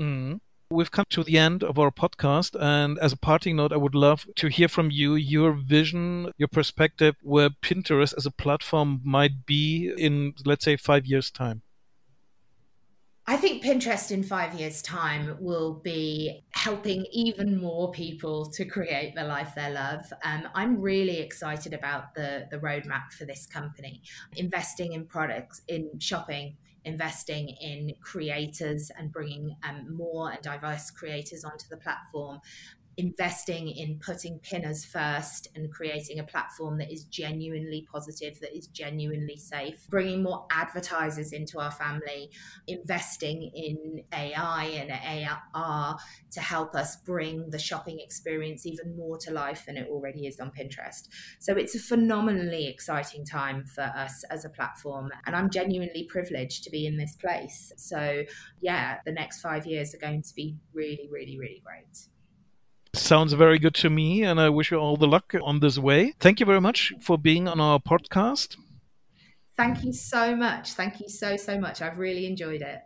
Mm. 0.00 0.40
We've 0.70 0.90
come 0.90 1.06
to 1.10 1.24
the 1.24 1.38
end 1.38 1.64
of 1.64 1.78
our 1.78 1.90
podcast. 1.90 2.54
And 2.60 2.98
as 2.98 3.14
a 3.14 3.16
parting 3.16 3.56
note, 3.56 3.72
I 3.72 3.78
would 3.78 3.94
love 3.94 4.26
to 4.36 4.48
hear 4.48 4.68
from 4.68 4.90
you 4.90 5.14
your 5.14 5.52
vision, 5.52 6.30
your 6.36 6.48
perspective, 6.48 7.16
where 7.22 7.48
Pinterest 7.48 8.14
as 8.16 8.26
a 8.26 8.30
platform 8.30 9.00
might 9.02 9.46
be 9.46 9.90
in, 9.96 10.34
let's 10.44 10.66
say, 10.66 10.76
five 10.76 11.06
years' 11.06 11.30
time. 11.30 11.62
I 13.26 13.36
think 13.36 13.62
Pinterest 13.62 14.10
in 14.10 14.22
five 14.22 14.54
years' 14.54 14.80
time 14.80 15.36
will 15.38 15.74
be 15.74 16.44
helping 16.50 17.06
even 17.12 17.58
more 17.58 17.90
people 17.90 18.50
to 18.52 18.64
create 18.64 19.14
the 19.14 19.24
life 19.24 19.54
they 19.54 19.70
love. 19.70 20.10
Um, 20.24 20.48
I'm 20.54 20.80
really 20.80 21.18
excited 21.18 21.74
about 21.74 22.14
the, 22.14 22.46
the 22.50 22.58
roadmap 22.58 23.12
for 23.12 23.26
this 23.26 23.46
company, 23.46 24.02
investing 24.36 24.94
in 24.94 25.06
products, 25.06 25.60
in 25.68 25.98
shopping, 25.98 26.56
investing 26.88 27.48
in 27.48 27.94
creators 28.00 28.90
and 28.98 29.12
bringing 29.12 29.54
um, 29.62 29.96
more 29.96 30.32
and 30.32 30.42
diverse 30.42 30.90
creators 30.90 31.44
onto 31.44 31.66
the 31.70 31.76
platform 31.76 32.40
investing 32.98 33.68
in 33.68 33.96
putting 34.00 34.40
pinners 34.40 34.84
first 34.84 35.46
and 35.54 35.72
creating 35.72 36.18
a 36.18 36.24
platform 36.24 36.78
that 36.78 36.92
is 36.92 37.04
genuinely 37.04 37.86
positive, 37.90 38.38
that 38.40 38.54
is 38.54 38.66
genuinely 38.66 39.36
safe, 39.36 39.86
bringing 39.88 40.20
more 40.20 40.46
advertisers 40.50 41.32
into 41.32 41.60
our 41.60 41.70
family, 41.70 42.28
investing 42.66 43.52
in 43.54 44.02
AI 44.12 44.64
and 44.64 45.38
AR 45.54 45.96
to 46.32 46.40
help 46.40 46.74
us 46.74 46.96
bring 46.96 47.48
the 47.50 47.58
shopping 47.58 48.00
experience 48.00 48.66
even 48.66 48.96
more 48.96 49.16
to 49.16 49.30
life 49.30 49.64
than 49.66 49.76
it 49.76 49.88
already 49.88 50.26
is 50.26 50.40
on 50.40 50.50
Pinterest. 50.50 51.08
So 51.38 51.54
it's 51.54 51.76
a 51.76 51.78
phenomenally 51.78 52.66
exciting 52.66 53.24
time 53.24 53.64
for 53.64 53.82
us 53.82 54.24
as 54.24 54.44
a 54.44 54.50
platform. 54.50 55.10
And 55.24 55.36
I'm 55.36 55.50
genuinely 55.50 56.08
privileged 56.10 56.64
to 56.64 56.70
be 56.70 56.84
in 56.84 56.96
this 56.96 57.14
place. 57.14 57.72
So, 57.76 58.24
yeah, 58.60 58.98
the 59.06 59.12
next 59.12 59.40
five 59.40 59.66
years 59.66 59.94
are 59.94 59.98
going 59.98 60.22
to 60.22 60.34
be 60.34 60.56
really, 60.74 61.08
really, 61.12 61.38
really 61.38 61.62
great. 61.64 62.08
Sounds 62.98 63.32
very 63.32 63.58
good 63.58 63.74
to 63.76 63.90
me, 63.90 64.22
and 64.22 64.40
I 64.40 64.48
wish 64.48 64.70
you 64.70 64.78
all 64.78 64.96
the 64.96 65.06
luck 65.06 65.34
on 65.42 65.60
this 65.60 65.78
way. 65.78 66.14
Thank 66.20 66.40
you 66.40 66.46
very 66.46 66.60
much 66.60 66.92
for 67.00 67.16
being 67.16 67.48
on 67.48 67.60
our 67.60 67.78
podcast. 67.78 68.56
Thank 69.56 69.84
you 69.84 69.92
so 69.92 70.36
much. 70.36 70.72
Thank 70.72 71.00
you 71.00 71.08
so, 71.08 71.36
so 71.36 71.58
much. 71.58 71.80
I've 71.80 71.98
really 71.98 72.26
enjoyed 72.26 72.60
it. 72.60 72.80